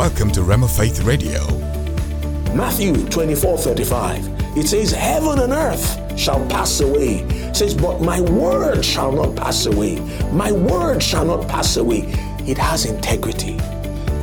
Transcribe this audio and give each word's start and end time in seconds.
Welcome 0.00 0.32
to 0.32 0.40
Rhema 0.40 0.66
Faith 0.66 1.02
Radio. 1.02 1.46
Matthew 2.54 3.06
24 3.10 3.58
35. 3.58 4.56
It 4.56 4.66
says, 4.66 4.92
Heaven 4.92 5.40
and 5.40 5.52
earth 5.52 6.18
shall 6.18 6.40
pass 6.48 6.80
away. 6.80 7.16
It 7.18 7.54
says, 7.54 7.74
But 7.74 8.00
my 8.00 8.22
word 8.22 8.82
shall 8.82 9.12
not 9.12 9.36
pass 9.36 9.66
away. 9.66 10.00
My 10.32 10.52
word 10.52 11.02
shall 11.02 11.26
not 11.26 11.46
pass 11.48 11.76
away. 11.76 12.04
It 12.46 12.56
has 12.56 12.86
integrity. 12.86 13.58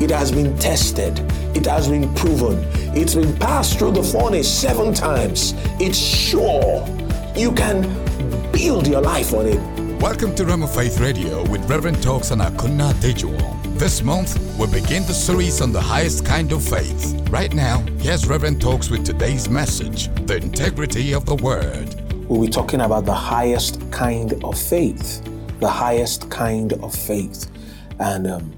It 0.03 0.09
has 0.09 0.31
been 0.31 0.57
tested. 0.57 1.19
It 1.55 1.67
has 1.67 1.87
been 1.87 2.11
proven. 2.15 2.57
It's 2.97 3.13
been 3.13 3.37
passed 3.37 3.77
through 3.77 3.91
the 3.91 4.03
furnace 4.03 4.51
seven 4.51 4.95
times. 4.95 5.53
It's 5.79 5.99
sure. 5.99 6.87
You 7.35 7.51
can 7.51 7.83
build 8.51 8.87
your 8.87 9.01
life 9.01 9.31
on 9.31 9.45
it. 9.45 10.01
Welcome 10.01 10.33
to 10.37 10.43
Rhema 10.43 10.67
Faith 10.67 10.99
Radio 10.99 11.47
with 11.51 11.69
Reverend 11.69 12.01
Talks 12.01 12.31
and 12.31 12.41
Akuna 12.41 12.93
Dejuo. 12.93 13.56
This 13.77 14.01
month, 14.01 14.39
we 14.57 14.65
begin 14.65 15.05
the 15.05 15.13
series 15.13 15.61
on 15.61 15.71
the 15.71 15.79
highest 15.79 16.25
kind 16.25 16.51
of 16.51 16.63
faith. 16.67 17.15
Right 17.29 17.53
now, 17.53 17.81
here's 17.99 18.27
Reverend 18.27 18.59
Talks 18.59 18.89
with 18.89 19.05
today's 19.05 19.49
message 19.49 20.07
The 20.25 20.37
Integrity 20.37 21.13
of 21.13 21.27
the 21.27 21.35
Word. 21.35 21.93
We'll 22.27 22.41
be 22.41 22.47
talking 22.47 22.81
about 22.81 23.05
the 23.05 23.13
highest 23.13 23.79
kind 23.91 24.43
of 24.43 24.59
faith. 24.59 25.23
The 25.59 25.69
highest 25.69 26.27
kind 26.31 26.73
of 26.73 26.93
faith. 26.95 27.51
And 27.99 28.25
um, 28.25 28.57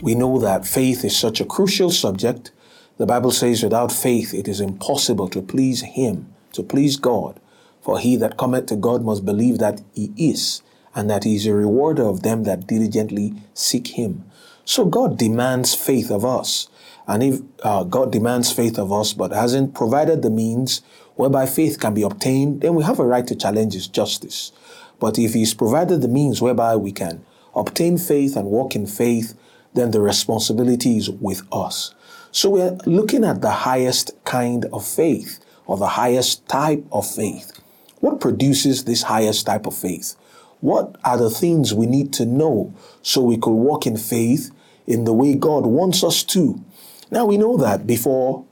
we 0.00 0.14
know 0.14 0.38
that 0.38 0.66
faith 0.66 1.04
is 1.04 1.14
such 1.14 1.42
a 1.42 1.44
crucial 1.44 1.90
subject. 1.90 2.50
The 2.96 3.04
Bible 3.06 3.32
says, 3.32 3.62
without 3.62 3.92
faith, 3.92 4.32
it 4.32 4.48
is 4.48 4.62
impossible 4.62 5.28
to 5.28 5.42
please 5.42 5.82
Him, 5.82 6.32
to 6.54 6.62
please 6.62 6.96
God. 6.96 7.38
For 7.82 7.98
he 7.98 8.16
that 8.16 8.38
cometh 8.38 8.66
to 8.66 8.76
God 8.76 9.04
must 9.04 9.26
believe 9.26 9.58
that 9.58 9.82
He 9.92 10.10
is, 10.16 10.62
and 10.94 11.10
that 11.10 11.24
He 11.24 11.36
is 11.36 11.46
a 11.46 11.52
rewarder 11.52 12.04
of 12.04 12.22
them 12.22 12.44
that 12.44 12.66
diligently 12.66 13.34
seek 13.52 13.88
Him. 13.88 14.24
So 14.64 14.84
God 14.84 15.18
demands 15.18 15.74
faith 15.74 16.10
of 16.10 16.24
us. 16.24 16.68
And 17.06 17.22
if 17.22 17.40
uh, 17.62 17.84
God 17.84 18.12
demands 18.12 18.50
faith 18.50 18.78
of 18.78 18.92
us 18.92 19.12
but 19.12 19.30
hasn't 19.30 19.74
provided 19.74 20.22
the 20.22 20.30
means 20.30 20.80
whereby 21.16 21.46
faith 21.46 21.78
can 21.78 21.94
be 21.94 22.02
obtained, 22.02 22.62
then 22.62 22.74
we 22.74 22.84
have 22.84 22.98
a 22.98 23.04
right 23.04 23.26
to 23.26 23.34
challenge 23.34 23.74
His 23.74 23.86
justice. 23.86 24.52
But 24.98 25.18
if 25.18 25.34
He's 25.34 25.52
provided 25.52 26.00
the 26.00 26.08
means 26.08 26.40
whereby 26.40 26.76
we 26.76 26.92
can 26.92 27.24
obtain 27.54 27.98
faith 27.98 28.36
and 28.36 28.46
walk 28.46 28.74
in 28.74 28.86
faith, 28.86 29.34
then 29.74 29.90
the 29.90 30.00
responsibility 30.00 30.96
is 30.96 31.10
with 31.10 31.42
us. 31.52 31.94
So 32.32 32.50
we're 32.50 32.78
looking 32.86 33.22
at 33.24 33.42
the 33.42 33.50
highest 33.50 34.12
kind 34.24 34.64
of 34.72 34.86
faith 34.86 35.44
or 35.66 35.76
the 35.76 35.88
highest 35.88 36.48
type 36.48 36.84
of 36.90 37.06
faith. 37.08 37.60
What 38.00 38.20
produces 38.20 38.84
this 38.84 39.02
highest 39.02 39.46
type 39.46 39.66
of 39.66 39.76
faith? 39.76 40.16
What 40.60 40.96
are 41.04 41.18
the 41.18 41.30
things 41.30 41.74
we 41.74 41.86
need 41.86 42.12
to 42.14 42.24
know 42.24 42.72
so 43.02 43.20
we 43.20 43.36
could 43.36 43.52
walk 43.52 43.86
in 43.86 43.96
faith 43.96 44.50
in 44.86 45.04
the 45.04 45.12
way 45.12 45.34
God 45.34 45.66
wants 45.66 46.02
us 46.04 46.22
to? 46.24 46.62
Now 47.10 47.24
we 47.26 47.36
know 47.36 47.56
that 47.56 47.86
before 47.86 48.44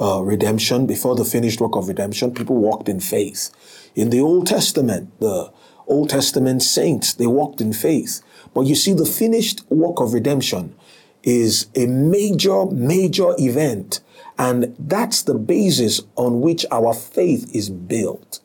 uh, 0.00 0.20
redemption, 0.22 0.86
before 0.86 1.14
the 1.14 1.24
finished 1.24 1.60
work 1.60 1.76
of 1.76 1.88
redemption, 1.88 2.34
people 2.34 2.56
walked 2.56 2.88
in 2.88 3.00
faith. 3.00 3.50
In 3.94 4.10
the 4.10 4.20
Old 4.20 4.46
Testament, 4.46 5.18
the 5.20 5.52
Old 5.86 6.10
Testament 6.10 6.62
saints, 6.62 7.14
they 7.14 7.26
walked 7.26 7.60
in 7.60 7.72
faith. 7.72 8.22
But 8.54 8.62
you 8.62 8.74
see, 8.74 8.92
the 8.92 9.06
finished 9.06 9.62
work 9.70 10.00
of 10.00 10.12
redemption 10.12 10.74
is 11.22 11.66
a 11.74 11.86
major, 11.86 12.66
major 12.66 13.34
event. 13.38 14.00
And 14.38 14.74
that's 14.78 15.22
the 15.22 15.34
basis 15.34 16.02
on 16.14 16.40
which 16.40 16.66
our 16.70 16.92
faith 16.92 17.54
is 17.54 17.70
built. 17.70 18.40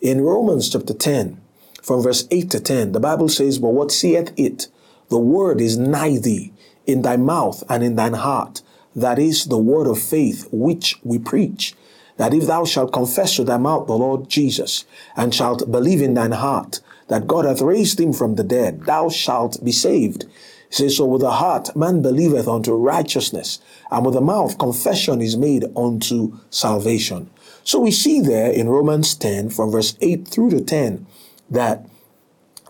In 0.00 0.22
Romans 0.22 0.68
chapter 0.68 0.94
10, 0.94 1.40
from 1.82 2.02
verse 2.02 2.26
8 2.30 2.50
to 2.50 2.60
10, 2.60 2.92
the 2.92 3.00
Bible 3.00 3.28
says, 3.28 3.58
But 3.58 3.70
what 3.70 3.92
seeth 3.92 4.32
it? 4.36 4.68
The 5.10 5.18
word 5.18 5.60
is 5.60 5.76
nigh 5.76 6.16
thee, 6.16 6.52
in 6.86 7.02
thy 7.02 7.16
mouth 7.16 7.62
and 7.68 7.82
in 7.82 7.96
thine 7.96 8.14
heart. 8.14 8.62
That 8.94 9.18
is 9.18 9.46
the 9.46 9.58
word 9.58 9.86
of 9.86 9.98
faith 9.98 10.48
which 10.52 10.98
we 11.02 11.18
preach. 11.18 11.74
That 12.16 12.32
if 12.32 12.46
thou 12.46 12.64
shalt 12.64 12.92
confess 12.92 13.38
with 13.38 13.48
thy 13.48 13.56
mouth 13.56 13.86
the 13.86 13.94
Lord 13.94 14.28
Jesus, 14.28 14.84
and 15.16 15.34
shalt 15.34 15.70
believe 15.70 16.00
in 16.00 16.14
thine 16.14 16.32
heart 16.32 16.80
that 17.08 17.26
God 17.26 17.44
hath 17.44 17.60
raised 17.60 18.00
him 18.00 18.12
from 18.12 18.36
the 18.36 18.44
dead, 18.44 18.84
thou 18.86 19.08
shalt 19.08 19.62
be 19.64 19.72
saved. 19.72 20.24
He 20.68 20.74
says, 20.74 20.96
So 20.96 21.06
with 21.06 21.20
the 21.20 21.32
heart 21.32 21.74
man 21.76 22.02
believeth 22.02 22.48
unto 22.48 22.72
righteousness, 22.72 23.60
and 23.90 24.04
with 24.04 24.14
the 24.14 24.20
mouth 24.20 24.58
confession 24.58 25.20
is 25.20 25.36
made 25.36 25.64
unto 25.76 26.38
salvation. 26.50 27.30
So 27.62 27.80
we 27.80 27.90
see 27.90 28.20
there 28.20 28.50
in 28.50 28.68
Romans 28.68 29.14
10, 29.14 29.50
from 29.50 29.70
verse 29.70 29.96
8 30.00 30.28
through 30.28 30.50
to 30.50 30.60
10, 30.60 31.06
that 31.50 31.86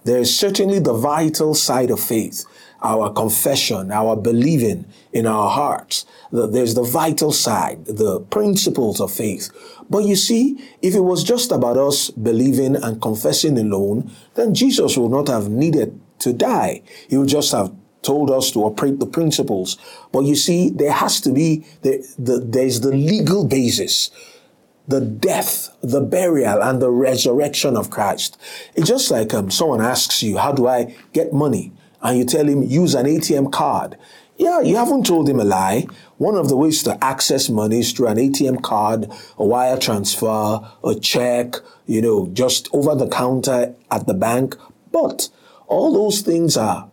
there 0.05 0.19
is 0.19 0.37
certainly 0.37 0.79
the 0.79 0.93
vital 0.93 1.55
side 1.55 1.91
of 1.91 2.01
faith, 2.01 2.45
our 2.85 3.11
confession, 3.13 3.91
our 3.91 4.15
believing 4.15 4.85
in 5.13 5.27
our 5.27 5.51
hearts. 5.51 6.05
There's 6.31 6.75
the 6.75 6.83
vital 6.83 7.33
side, 7.33 7.87
the 7.87 8.21
principles 8.21 9.01
of 9.01 9.11
faith. 9.11 9.51
But 9.89 10.05
you 10.05 10.17
see, 10.17 10.59
if 10.83 10.95
it 10.95 11.01
was 11.01 11.25
just 11.25 11.51
about 11.51 11.77
us 11.77 12.11
believing 12.11 12.77
and 12.77 13.01
confessing 13.01 13.59
alone, 13.59 14.11
then 14.35 14.55
Jesus 14.55 14.97
would 14.97 15.11
not 15.11 15.29
have 15.29 15.49
needed 15.49 15.99
to 16.21 16.33
die. 16.33 16.83
He 17.09 17.17
would 17.17 17.29
just 17.29 17.53
have 17.53 17.73
told 18.03 18.31
us 18.31 18.51
to 18.53 18.61
operate 18.61 19.01
the 19.01 19.07
principles. 19.07 19.79
But 20.13 20.21
you 20.21 20.37
see, 20.37 20.69
there 20.69 20.93
has 20.93 21.21
to 21.23 21.33
be, 21.33 21.65
the, 21.83 22.07
the, 22.19 22.39
there's 22.39 22.81
the 22.81 22.93
legal 22.93 23.47
basis 23.47 24.11
the 24.87 25.01
death, 25.01 25.75
the 25.83 26.01
burial, 26.01 26.63
and 26.63 26.81
the 26.81 26.91
resurrection 26.91 27.75
of 27.77 27.89
Christ. 27.89 28.37
It's 28.75 28.89
just 28.89 29.11
like 29.11 29.33
um, 29.33 29.51
someone 29.51 29.81
asks 29.81 30.23
you, 30.23 30.37
How 30.37 30.53
do 30.53 30.67
I 30.67 30.95
get 31.13 31.33
money? 31.33 31.73
And 32.05 32.19
you 32.19 32.25
tell 32.25 32.47
him, 32.47 32.63
Use 32.63 32.95
an 32.95 33.07
ATM 33.07 33.51
card. 33.51 33.97
Yeah, 34.37 34.61
you 34.61 34.77
haven't 34.77 35.07
told 35.07 35.29
him 35.29 35.41
a 35.41 35.45
lie. 35.45 35.87
One 36.19 36.37
of 36.37 36.49
the 36.49 36.57
ways 36.57 36.83
to 36.83 37.03
access 37.03 37.49
money 37.49 37.81
is 37.81 37.93
through 37.93 38.09
an 38.09 38.19
ATM 38.19 38.63
card, 38.63 39.11
a 39.39 39.45
wire 39.45 39.79
transfer, 39.79 40.61
a 40.83 40.95
check, 41.01 41.55
you 41.87 42.03
know, 42.03 42.27
just 42.29 42.69
over 42.73 42.95
the 42.95 43.09
counter 43.09 43.75
at 43.91 44.07
the 44.07 44.15
bank. 44.15 44.57
But 44.93 45.29
all 45.67 45.93
those 45.93 46.21
things 46.21 46.57
are 46.57 46.91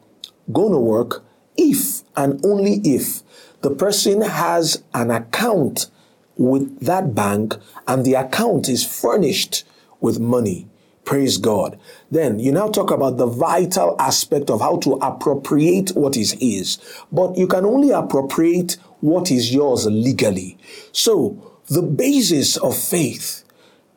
going 0.52 0.72
to 0.72 0.80
work 0.80 1.24
if 1.58 2.04
and 2.16 2.44
only 2.46 2.76
if 2.84 3.22
the 3.62 3.72
person 3.72 4.22
has 4.22 4.84
an 4.94 5.12
account 5.12 5.88
with 6.38 6.80
that 6.80 7.14
bank 7.14 7.56
and 7.88 8.06
the 8.06 8.14
account 8.14 8.70
is 8.70 8.86
furnished 8.86 9.64
with 10.00 10.20
money. 10.20 10.68
Praise 11.04 11.38
God. 11.38 11.80
Then 12.10 12.40
you 12.40 12.52
now 12.52 12.70
talk 12.70 12.92
about 12.92 13.18
the 13.18 13.26
vital 13.26 13.96
aspect 14.00 14.50
of 14.50 14.62
how 14.62 14.78
to 14.78 14.94
appropriate 14.94 15.90
what 15.92 16.16
is 16.16 16.34
his. 16.34 16.78
But 17.12 17.38
you 17.38 17.48
can 17.48 17.66
only 17.66 17.92
appropriate 17.92 18.78
what 19.00 19.32
is 19.32 19.54
yours 19.54 19.88
legally. 19.88 20.58
So 20.92 21.58
the 21.68 21.82
basis 21.82 22.58
of 22.58 22.78
faith 22.78 23.44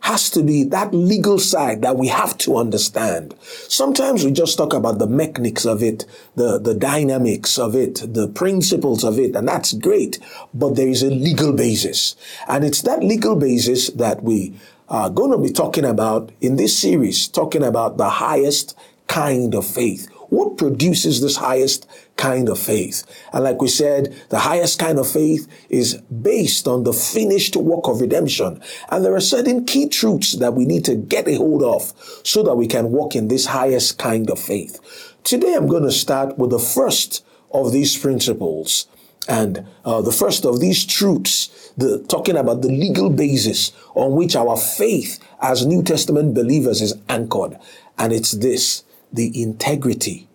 has 0.04 0.28
to 0.28 0.42
be 0.42 0.64
that 0.64 0.92
legal 0.92 1.38
side 1.38 1.80
that 1.80 1.96
we 1.96 2.08
have 2.08 2.36
to 2.36 2.58
understand. 2.58 3.34
Sometimes 3.40 4.22
we 4.22 4.30
just 4.30 4.58
talk 4.58 4.74
about 4.74 4.98
the 4.98 5.06
mechanics 5.06 5.64
of 5.64 5.82
it, 5.82 6.04
the, 6.36 6.58
the 6.58 6.74
dynamics 6.74 7.58
of 7.58 7.74
it, 7.74 8.02
the 8.12 8.28
principles 8.28 9.02
of 9.02 9.18
it, 9.18 9.34
and 9.34 9.48
that's 9.48 9.72
great. 9.72 10.18
But 10.52 10.76
there 10.76 10.88
is 10.88 11.02
a 11.02 11.08
legal 11.08 11.54
basis. 11.54 12.16
And 12.46 12.64
it's 12.64 12.82
that 12.82 13.02
legal 13.02 13.34
basis 13.34 13.88
that 13.92 14.22
we 14.22 14.54
are 14.88 15.10
going 15.10 15.30
to 15.30 15.38
be 15.38 15.50
talking 15.50 15.84
about 15.84 16.30
in 16.40 16.56
this 16.56 16.78
series, 16.78 17.28
talking 17.28 17.62
about 17.62 17.96
the 17.96 18.08
highest 18.08 18.76
kind 19.06 19.54
of 19.54 19.66
faith. 19.66 20.08
What 20.28 20.56
produces 20.56 21.20
this 21.20 21.36
highest 21.36 21.86
kind 22.16 22.48
of 22.48 22.58
faith? 22.58 23.04
And 23.32 23.44
like 23.44 23.60
we 23.60 23.68
said, 23.68 24.14
the 24.30 24.40
highest 24.40 24.78
kind 24.78 24.98
of 24.98 25.08
faith 25.08 25.46
is 25.68 26.00
based 26.00 26.66
on 26.66 26.84
the 26.84 26.92
finished 26.92 27.56
work 27.56 27.86
of 27.86 28.00
redemption. 28.00 28.60
And 28.90 29.04
there 29.04 29.14
are 29.14 29.20
certain 29.20 29.64
key 29.64 29.88
truths 29.88 30.32
that 30.32 30.54
we 30.54 30.64
need 30.64 30.84
to 30.86 30.96
get 30.96 31.28
a 31.28 31.36
hold 31.36 31.62
of 31.62 31.92
so 32.24 32.42
that 32.42 32.56
we 32.56 32.66
can 32.66 32.90
walk 32.90 33.14
in 33.14 33.28
this 33.28 33.46
highest 33.46 33.98
kind 33.98 34.30
of 34.30 34.38
faith. 34.38 34.80
Today 35.22 35.54
I'm 35.54 35.68
going 35.68 35.84
to 35.84 35.92
start 35.92 36.36
with 36.38 36.50
the 36.50 36.58
first 36.58 37.24
of 37.52 37.72
these 37.72 37.96
principles. 37.96 38.86
And 39.28 39.66
uh, 39.84 40.02
the 40.02 40.12
first 40.12 40.44
of 40.44 40.60
these 40.60 40.84
truths, 40.84 41.72
the, 41.76 42.04
talking 42.08 42.36
about 42.36 42.62
the 42.62 42.68
legal 42.68 43.10
basis 43.10 43.72
on 43.94 44.12
which 44.12 44.36
our 44.36 44.56
faith 44.56 45.18
as 45.40 45.64
New 45.64 45.82
Testament 45.82 46.34
believers 46.34 46.82
is 46.82 46.94
anchored. 47.08 47.58
And 47.98 48.12
it's 48.12 48.32
this 48.32 48.84
the 49.12 49.40
integrity 49.40 50.28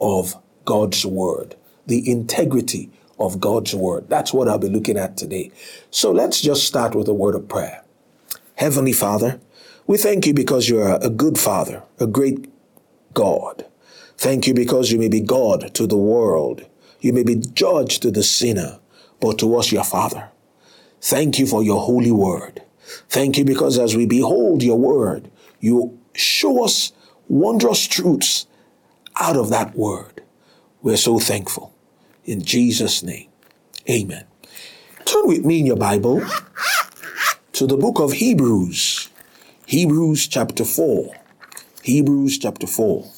of 0.00 0.36
God's 0.64 1.04
word. 1.04 1.56
The 1.86 2.08
integrity 2.10 2.90
of 3.18 3.40
God's 3.40 3.74
word. 3.74 4.08
That's 4.08 4.32
what 4.32 4.48
I'll 4.48 4.58
be 4.58 4.68
looking 4.68 4.96
at 4.96 5.16
today. 5.16 5.50
So 5.90 6.12
let's 6.12 6.40
just 6.40 6.66
start 6.66 6.94
with 6.94 7.08
a 7.08 7.14
word 7.14 7.34
of 7.34 7.48
prayer. 7.48 7.82
Heavenly 8.56 8.92
Father, 8.92 9.40
we 9.86 9.96
thank 9.96 10.26
you 10.26 10.34
because 10.34 10.68
you're 10.68 10.96
a 10.96 11.10
good 11.10 11.38
Father, 11.38 11.82
a 11.98 12.06
great 12.06 12.52
God. 13.14 13.64
Thank 14.16 14.46
you 14.46 14.54
because 14.54 14.92
you 14.92 14.98
may 14.98 15.08
be 15.08 15.20
God 15.20 15.74
to 15.74 15.86
the 15.86 15.96
world. 15.96 16.66
You 17.00 17.12
may 17.12 17.22
be 17.22 17.36
judge 17.36 18.00
to 18.00 18.10
the 18.10 18.22
sinner, 18.22 18.80
but 19.20 19.38
to 19.38 19.56
us, 19.56 19.72
your 19.72 19.84
Father. 19.84 20.30
Thank 21.00 21.38
you 21.38 21.46
for 21.46 21.62
your 21.62 21.80
holy 21.80 22.10
word. 22.10 22.62
Thank 23.08 23.38
you 23.38 23.44
because 23.44 23.78
as 23.78 23.94
we 23.94 24.06
behold 24.06 24.62
your 24.62 24.78
word, 24.78 25.30
you 25.60 25.98
show 26.14 26.64
us 26.64 26.92
wondrous 27.28 27.86
truths 27.86 28.46
out 29.20 29.36
of 29.36 29.50
that 29.50 29.76
word. 29.76 30.22
We're 30.82 30.96
so 30.96 31.18
thankful. 31.18 31.74
In 32.24 32.42
Jesus' 32.42 33.02
name, 33.02 33.28
Amen. 33.88 34.24
Turn 35.04 35.26
with 35.26 35.44
me 35.44 35.60
in 35.60 35.66
your 35.66 35.76
Bible 35.76 36.22
to 37.52 37.66
the 37.66 37.76
book 37.76 37.98
of 37.98 38.12
Hebrews. 38.12 39.08
Hebrews 39.64 40.26
chapter 40.26 40.64
4. 40.64 41.14
Hebrews 41.82 42.38
chapter 42.38 42.66
4. 42.66 43.10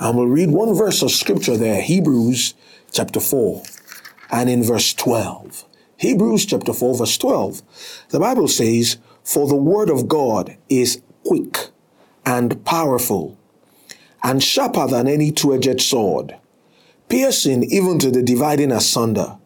And 0.00 0.16
we'll 0.16 0.26
read 0.26 0.50
one 0.50 0.74
verse 0.74 1.02
of 1.02 1.12
scripture 1.12 1.56
there, 1.56 1.80
Hebrews 1.80 2.54
chapter 2.92 3.20
4, 3.20 3.62
and 4.30 4.50
in 4.50 4.62
verse 4.62 4.92
12. 4.94 5.64
Hebrews 5.96 6.46
chapter 6.46 6.72
4, 6.72 6.98
verse 6.98 7.16
12. 7.18 7.62
The 8.10 8.20
Bible 8.20 8.48
says, 8.48 8.98
For 9.24 9.46
the 9.46 9.56
word 9.56 9.88
of 9.88 10.08
God 10.08 10.56
is 10.68 11.00
quick 11.24 11.68
and 12.26 12.64
powerful 12.64 13.38
and 14.22 14.42
sharper 14.42 14.86
than 14.86 15.08
any 15.08 15.32
two-edged 15.32 15.80
sword, 15.80 16.36
piercing 17.08 17.64
even 17.64 17.98
to 17.98 18.10
the 18.10 18.22
dividing 18.22 18.70
asunder 18.70 19.38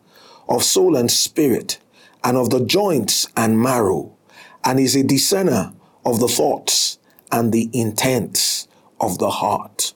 of 0.49 0.63
soul 0.63 0.97
and 0.97 1.11
spirit 1.11 1.79
and 2.23 2.37
of 2.37 2.51
the 2.51 2.65
joints 2.65 3.27
and 3.37 3.61
marrow, 3.61 4.13
and 4.65 4.81
is 4.81 4.97
a 4.97 5.03
discerner 5.03 5.73
of 6.05 6.21
the 6.21 6.29
thoughts 6.29 6.99
and 7.31 7.53
the 7.53 7.71
intents 7.73 8.69
of 9.01 9.19
the 9.19 9.31
heart. 9.31 9.95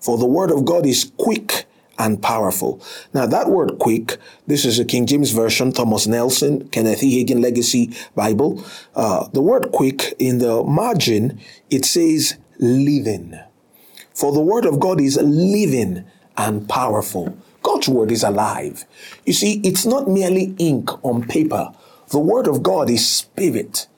For 0.00 0.18
the 0.18 0.26
word 0.26 0.50
of 0.50 0.64
God 0.64 0.86
is 0.86 1.12
quick 1.16 1.63
and 1.98 2.22
powerful. 2.22 2.82
Now, 3.12 3.26
that 3.26 3.48
word 3.48 3.78
quick, 3.78 4.18
this 4.46 4.64
is 4.64 4.78
a 4.78 4.84
King 4.84 5.06
James 5.06 5.30
Version, 5.30 5.72
Thomas 5.72 6.06
Nelson, 6.06 6.68
Kenneth 6.68 7.02
E. 7.02 7.24
Hagin 7.24 7.42
Legacy 7.42 7.94
Bible. 8.14 8.64
Uh, 8.94 9.28
the 9.32 9.40
word 9.40 9.70
quick 9.72 10.14
in 10.18 10.38
the 10.38 10.62
margin, 10.64 11.40
it 11.70 11.84
says 11.84 12.36
living. 12.58 13.38
For 14.14 14.32
the 14.32 14.40
word 14.40 14.64
of 14.64 14.80
God 14.80 15.00
is 15.00 15.16
living 15.20 16.04
and 16.36 16.68
powerful. 16.68 17.36
God's 17.62 17.88
word 17.88 18.10
is 18.12 18.22
alive. 18.22 18.84
You 19.24 19.32
see, 19.32 19.60
it's 19.64 19.86
not 19.86 20.08
merely 20.08 20.54
ink 20.58 20.90
on 21.04 21.26
paper. 21.26 21.72
The 22.10 22.18
word 22.18 22.46
of 22.46 22.62
God 22.62 22.90
is 22.90 23.08
spirit 23.08 23.88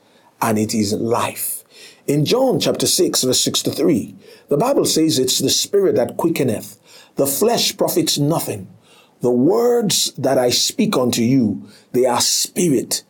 and 0.40 0.58
it 0.58 0.74
is 0.74 0.92
life. 0.92 1.64
In 2.06 2.24
John 2.24 2.60
chapter 2.60 2.86
6, 2.86 3.24
verse 3.24 3.40
63, 3.40 4.14
the 4.48 4.56
Bible 4.56 4.84
says 4.84 5.18
it's 5.18 5.40
the 5.40 5.50
spirit 5.50 5.96
that 5.96 6.16
quickeneth 6.16 6.78
the 7.16 7.26
flesh 7.26 7.76
profits 7.76 8.18
nothing. 8.18 8.68
The 9.20 9.30
words 9.30 10.12
that 10.18 10.38
I 10.38 10.50
speak 10.50 10.96
unto 10.96 11.22
you, 11.22 11.68
they 11.92 12.06
are 12.06 12.20
spirit 12.20 13.02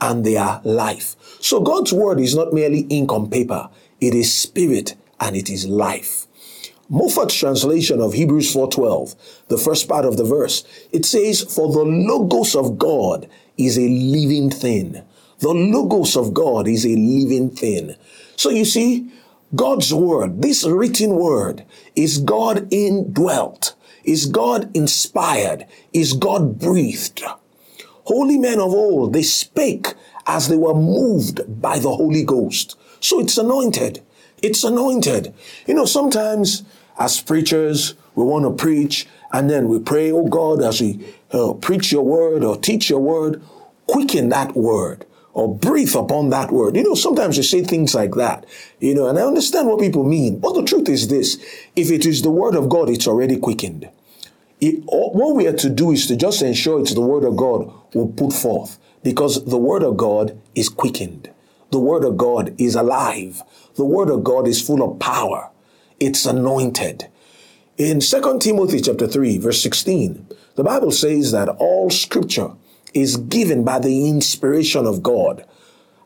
and 0.00 0.24
they 0.24 0.36
are 0.36 0.60
life. 0.64 1.16
So 1.40 1.60
God's 1.60 1.92
word 1.92 2.20
is 2.20 2.34
not 2.34 2.52
merely 2.52 2.80
ink 2.90 3.12
on 3.12 3.30
paper. 3.30 3.70
It 4.00 4.14
is 4.14 4.32
spirit 4.32 4.94
and 5.18 5.34
it 5.34 5.48
is 5.48 5.66
life. 5.66 6.26
Moffatt's 6.90 7.34
translation 7.34 8.00
of 8.00 8.12
Hebrews 8.12 8.52
4:12, 8.52 9.16
the 9.48 9.56
first 9.56 9.88
part 9.88 10.04
of 10.04 10.18
the 10.18 10.24
verse, 10.24 10.64
it 10.92 11.06
says, 11.06 11.40
"For 11.40 11.72
the 11.72 11.84
logos 11.84 12.54
of 12.54 12.78
God 12.78 13.26
is 13.56 13.78
a 13.78 13.88
living 13.88 14.50
thing." 14.50 15.00
The 15.38 15.54
logos 15.54 16.16
of 16.16 16.34
God 16.34 16.68
is 16.68 16.84
a 16.84 16.94
living 16.94 17.50
thing. 17.50 17.94
So 18.36 18.50
you 18.50 18.66
see, 18.66 19.06
God's 19.54 19.92
word, 19.94 20.42
this 20.42 20.64
written 20.64 21.10
word, 21.16 21.64
is 21.94 22.18
God 22.18 22.66
indwelt, 22.72 23.74
is 24.02 24.26
God 24.26 24.70
inspired, 24.74 25.66
is 25.92 26.12
God 26.12 26.58
breathed. 26.58 27.22
Holy 28.04 28.36
men 28.36 28.58
of 28.58 28.72
old, 28.72 29.12
they 29.12 29.22
spake 29.22 29.94
as 30.26 30.48
they 30.48 30.56
were 30.56 30.74
moved 30.74 31.40
by 31.60 31.78
the 31.78 31.94
Holy 31.94 32.24
Ghost. 32.24 32.76
So 33.00 33.20
it's 33.20 33.38
anointed. 33.38 34.02
It's 34.42 34.64
anointed. 34.64 35.32
You 35.66 35.74
know, 35.74 35.84
sometimes 35.84 36.64
as 36.98 37.20
preachers, 37.20 37.94
we 38.14 38.24
want 38.24 38.44
to 38.44 38.50
preach 38.50 39.06
and 39.32 39.48
then 39.48 39.68
we 39.68 39.78
pray, 39.78 40.10
oh 40.10 40.26
God, 40.26 40.62
as 40.62 40.80
we 40.80 41.14
uh, 41.32 41.54
preach 41.54 41.92
your 41.92 42.04
word 42.04 42.44
or 42.44 42.56
teach 42.56 42.90
your 42.90 43.00
word, 43.00 43.42
quicken 43.86 44.30
that 44.30 44.54
word 44.54 45.06
or 45.34 45.52
breathe 45.52 45.94
upon 45.96 46.30
that 46.30 46.50
word. 46.50 46.76
You 46.76 46.84
know, 46.84 46.94
sometimes 46.94 47.36
you 47.36 47.42
say 47.42 47.62
things 47.62 47.94
like 47.94 48.14
that, 48.14 48.46
you 48.80 48.94
know, 48.94 49.08
and 49.08 49.18
I 49.18 49.22
understand 49.22 49.68
what 49.68 49.80
people 49.80 50.04
mean. 50.04 50.38
But 50.38 50.54
the 50.54 50.62
truth 50.62 50.88
is 50.88 51.08
this 51.08 51.36
if 51.76 51.90
it 51.90 52.06
is 52.06 52.22
the 52.22 52.30
word 52.30 52.54
of 52.54 52.68
God, 52.68 52.88
it's 52.88 53.08
already 53.08 53.36
quickened. 53.36 53.90
It, 54.60 54.82
what 54.86 55.34
we 55.34 55.46
are 55.46 55.56
to 55.56 55.68
do 55.68 55.90
is 55.90 56.06
to 56.06 56.16
just 56.16 56.40
ensure 56.40 56.80
it's 56.80 56.94
the 56.94 57.00
word 57.00 57.24
of 57.24 57.36
God 57.36 57.70
will 57.92 58.08
put 58.08 58.32
forth 58.32 58.78
because 59.02 59.44
the 59.44 59.58
word 59.58 59.82
of 59.82 59.96
God 59.96 60.40
is 60.54 60.68
quickened. 60.68 61.28
The 61.70 61.80
word 61.80 62.04
of 62.04 62.16
God 62.16 62.54
is 62.56 62.76
alive. 62.76 63.42
The 63.74 63.84
word 63.84 64.08
of 64.08 64.22
God 64.22 64.46
is 64.46 64.62
full 64.62 64.82
of 64.82 65.00
power. 65.00 65.50
It's 65.98 66.24
anointed. 66.24 67.08
In 67.76 67.98
2 67.98 68.38
Timothy 68.38 68.80
chapter 68.80 69.08
3 69.08 69.38
verse 69.38 69.60
16, 69.60 70.28
the 70.54 70.62
Bible 70.62 70.92
says 70.92 71.32
that 71.32 71.48
all 71.48 71.90
scripture 71.90 72.52
is 72.94 73.16
given 73.16 73.64
by 73.64 73.78
the 73.78 74.08
inspiration 74.08 74.86
of 74.86 75.02
God 75.02 75.44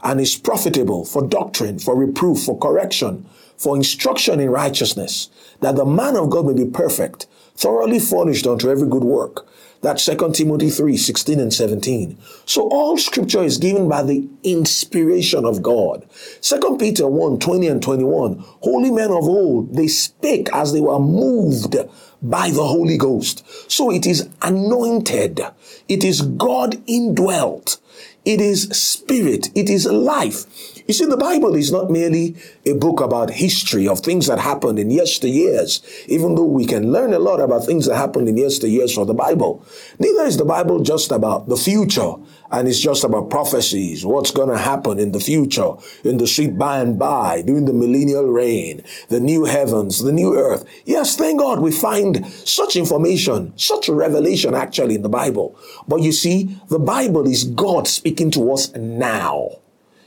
and 0.03 0.21
is 0.21 0.37
profitable 0.37 1.05
for 1.05 1.27
doctrine, 1.27 1.79
for 1.79 1.97
reproof, 1.97 2.41
for 2.41 2.59
correction, 2.59 3.27
for 3.57 3.77
instruction 3.77 4.41
in 4.41 4.51
righteousness, 4.51 5.29
that 5.61 5.77
the 5.77 5.85
man 5.85 6.17
of 6.17 6.31
God 6.31 6.47
may 6.47 6.55
be 6.55 6.71
perfect, 6.71 7.27
thoroughly 7.57 7.99
furnished 7.99 8.47
unto 8.47 8.71
every 8.71 8.89
good 8.89 9.05
work. 9.05 9.47
That's 9.81 10.05
2 10.05 10.33
Timothy 10.33 10.71
3, 10.71 10.97
16 10.97 11.39
and 11.39 11.55
17. 11.55 12.19
So 12.47 12.69
all 12.69 12.99
scripture 12.99 13.45
is 13.45 13.59
given 13.59 13.89
by 13.89 14.03
the 14.03 14.29
inspiration 14.43 15.45
of 15.45 15.63
God. 15.63 16.09
2 16.41 16.77
Peter 16.81 17.07
1, 17.07 17.39
20 17.39 17.67
and 17.69 17.83
21. 17.83 18.45
Holy 18.61 18.91
men 18.91 19.11
of 19.11 19.29
old, 19.29 19.77
they 19.77 19.87
spake 19.87 20.49
as 20.53 20.73
they 20.73 20.81
were 20.81 20.99
moved 20.99 21.77
by 22.23 22.51
the 22.51 22.65
Holy 22.65 22.97
Ghost. 22.97 23.45
So 23.71 23.91
it 23.91 24.07
is 24.07 24.29
anointed. 24.43 25.41
It 25.89 26.05
is 26.05 26.23
God 26.23 26.81
indwelt. 26.87 27.79
It 28.25 28.41
is 28.41 28.69
spirit. 28.71 29.51
It 29.55 29.71
is 29.71 29.87
life. 29.87 30.45
You 30.87 30.95
see, 30.95 31.07
the 31.07 31.17
Bible 31.17 31.55
is 31.55 31.71
not 31.71 31.91
merely 31.91 32.37
a 32.67 32.73
book 32.73 33.01
about 33.01 33.31
history 33.31 33.87
of 33.87 34.01
things 34.01 34.27
that 34.27 34.39
happened 34.39 34.79
in 34.79 34.89
yesteryears, 34.89 35.83
even 36.09 36.35
though 36.35 36.45
we 36.45 36.67
can 36.67 36.93
learn 36.93 37.13
a 37.13 37.19
lot 37.19 37.41
about 37.41 37.65
things 37.65 37.87
that 37.87 37.97
happened 37.97 38.29
in 38.29 38.37
yesteryears 38.37 38.95
from 38.95 39.07
the 39.07 39.15
Bible. 39.15 39.65
Neither 39.99 40.25
is 40.25 40.37
the 40.37 40.45
Bible 40.45 40.83
just 40.83 41.11
about 41.11 41.49
the 41.49 41.57
future 41.57 42.15
and 42.51 42.67
it's 42.67 42.81
just 42.81 43.05
about 43.05 43.31
prophecies, 43.31 44.05
what's 44.05 44.31
going 44.31 44.49
to 44.49 44.59
happen 44.59 44.99
in 44.99 45.13
the 45.13 45.21
future, 45.21 45.73
in 46.05 46.17
the 46.17 46.27
sweet 46.27 46.57
by 46.57 46.81
and 46.81 46.99
by, 46.99 47.43
during 47.43 47.67
the 47.67 47.73
millennial 47.73 48.25
reign, 48.25 48.83
the 49.09 49.21
new 49.21 49.45
heavens, 49.45 50.03
the 50.03 50.13
new 50.13 50.37
earth. 50.37 50.65
Yes, 50.85 51.17
thank 51.17 51.41
God 51.41 51.61
we 51.61 51.71
find 51.71 52.27
such 52.27 52.77
information, 52.77 53.53
such 53.57 53.89
revelation 53.89 54.55
actually 54.55 54.95
in 54.95 55.03
the 55.03 55.09
Bible. 55.09 55.59
But 55.87 56.03
you 56.03 56.13
see, 56.13 56.57
the 56.69 56.79
Bible 56.79 57.27
is 57.27 57.45
God 57.45 57.87
speaking 57.87 58.31
to 58.33 58.53
us 58.53 58.75
now. 58.75 59.59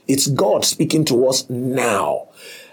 It's 0.08 0.28
God 0.28 0.66
speaking 0.66 1.06
to 1.06 1.28
us 1.28 1.50
now. 1.50 2.28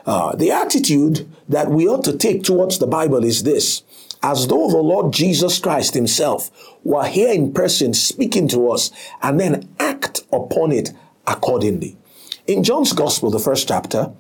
Uh, 0.06 0.34
the 0.34 0.50
attitude 0.50 1.30
that 1.48 1.70
we 1.70 1.86
ought 1.86 2.02
to 2.04 2.16
take 2.16 2.42
towards 2.42 2.78
the 2.78 2.86
Bible 2.86 3.22
is 3.22 3.42
this 3.42 3.82
as 4.22 4.48
though 4.48 4.68
the 4.68 4.78
Lord 4.78 5.12
Jesus 5.12 5.58
Christ 5.58 5.94
Himself 5.94 6.50
were 6.84 7.06
here 7.06 7.32
in 7.32 7.52
person 7.52 7.94
speaking 7.94 8.48
to 8.48 8.70
us 8.70 8.90
and 9.22 9.38
then 9.38 9.68
act 9.78 10.20
upon 10.32 10.72
it 10.72 10.90
accordingly. 11.26 11.96
In 12.46 12.64
John's 12.64 12.92
Gospel, 12.92 13.30
the 13.30 13.38
first 13.38 13.68
chapter, 13.68 14.12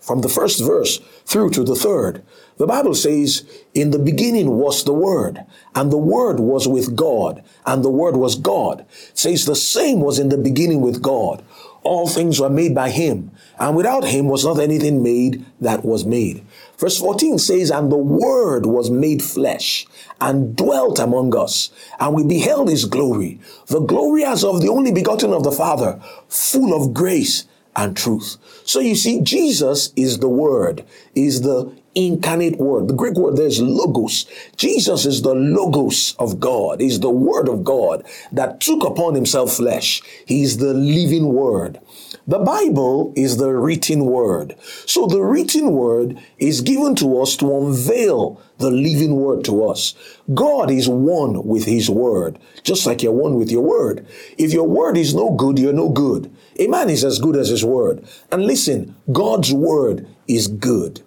from 0.00 0.20
the 0.22 0.28
first 0.28 0.64
verse 0.64 0.98
through 1.26 1.50
to 1.50 1.64
the 1.64 1.74
third, 1.74 2.22
the 2.56 2.66
Bible 2.66 2.94
says, 2.94 3.44
In 3.74 3.90
the 3.90 3.98
beginning 3.98 4.50
was 4.50 4.84
the 4.84 4.92
Word, 4.92 5.44
and 5.74 5.92
the 5.92 5.98
Word 5.98 6.40
was 6.40 6.66
with 6.66 6.96
God, 6.96 7.44
and 7.66 7.84
the 7.84 7.90
Word 7.90 8.16
was 8.16 8.34
God. 8.34 8.80
It 9.10 9.18
says, 9.18 9.44
The 9.44 9.54
same 9.54 10.00
was 10.00 10.18
in 10.18 10.28
the 10.28 10.38
beginning 10.38 10.80
with 10.80 11.02
God. 11.02 11.44
All 11.82 12.08
things 12.08 12.40
were 12.40 12.50
made 12.50 12.74
by 12.74 12.90
Him, 12.90 13.30
and 13.58 13.76
without 13.76 14.04
Him 14.04 14.28
was 14.28 14.44
not 14.44 14.58
anything 14.58 15.02
made 15.02 15.44
that 15.60 15.84
was 15.84 16.04
made. 16.04 16.44
Verse 16.78 16.98
14 16.98 17.38
says, 17.38 17.70
And 17.70 17.90
the 17.90 17.96
Word 17.96 18.66
was 18.66 18.90
made 18.90 19.22
flesh 19.22 19.86
and 20.20 20.56
dwelt 20.56 20.98
among 20.98 21.36
us, 21.36 21.70
and 21.98 22.14
we 22.14 22.24
beheld 22.24 22.68
His 22.68 22.84
glory, 22.84 23.40
the 23.66 23.80
glory 23.80 24.24
as 24.24 24.44
of 24.44 24.62
the 24.62 24.68
only 24.68 24.92
begotten 24.92 25.32
of 25.32 25.44
the 25.44 25.52
Father, 25.52 26.00
full 26.28 26.74
of 26.74 26.94
grace 26.94 27.44
and 27.74 27.96
truth. 27.96 28.36
So 28.64 28.80
you 28.80 28.94
see, 28.94 29.20
Jesus 29.20 29.92
is 29.96 30.18
the 30.18 30.28
Word, 30.28 30.84
is 31.14 31.42
the 31.42 31.72
incarnate 31.94 32.58
word. 32.58 32.88
The 32.88 32.94
Greek 32.94 33.16
word 33.16 33.36
there 33.36 33.46
is 33.46 33.60
logos. 33.60 34.26
Jesus 34.56 35.04
is 35.04 35.22
the 35.22 35.34
logos 35.34 36.14
of 36.18 36.38
God. 36.38 36.80
is 36.80 37.00
the 37.00 37.10
word 37.10 37.48
of 37.48 37.64
God 37.64 38.04
that 38.32 38.60
took 38.60 38.84
upon 38.84 39.14
himself 39.14 39.54
flesh. 39.54 40.00
He's 40.26 40.58
the 40.58 40.74
living 40.74 41.32
word. 41.32 41.80
The 42.28 42.38
Bible 42.38 43.14
is 43.16 43.38
the 43.38 43.54
written 43.54 44.04
word. 44.04 44.54
So 44.84 45.06
the 45.06 45.22
written 45.22 45.72
word 45.72 46.18
is 46.36 46.60
given 46.60 46.94
to 46.96 47.22
us 47.22 47.34
to 47.36 47.56
unveil 47.56 48.38
the 48.58 48.70
living 48.70 49.16
word 49.16 49.46
to 49.46 49.64
us. 49.64 49.94
God 50.34 50.70
is 50.70 50.90
one 50.90 51.46
with 51.46 51.64
his 51.64 51.88
word, 51.88 52.38
just 52.64 52.84
like 52.84 53.02
you're 53.02 53.12
one 53.12 53.36
with 53.36 53.50
your 53.50 53.62
word. 53.62 54.06
If 54.36 54.52
your 54.52 54.68
word 54.68 54.98
is 54.98 55.14
no 55.14 55.30
good, 55.30 55.58
you're 55.58 55.72
no 55.72 55.88
good. 55.88 56.30
A 56.58 56.66
man 56.66 56.90
is 56.90 57.02
as 57.02 57.18
good 57.18 57.34
as 57.34 57.48
his 57.48 57.64
word. 57.64 58.06
And 58.30 58.44
listen, 58.44 58.94
God's 59.10 59.50
word 59.50 60.06
is 60.26 60.48
good. 60.48 61.00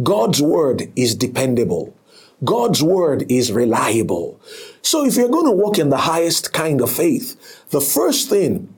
God's 0.00 0.40
word 0.40 0.92
is 0.94 1.16
dependable. 1.16 1.92
God's 2.44 2.84
word 2.84 3.24
is 3.28 3.50
reliable. 3.50 4.40
So 4.82 5.04
if 5.04 5.16
you're 5.16 5.28
going 5.28 5.46
to 5.46 5.50
walk 5.50 5.78
in 5.78 5.88
the 5.88 5.96
highest 5.96 6.52
kind 6.52 6.80
of 6.80 6.92
faith, 6.92 7.64
the 7.70 7.80
first 7.80 8.28
thing 8.28 8.72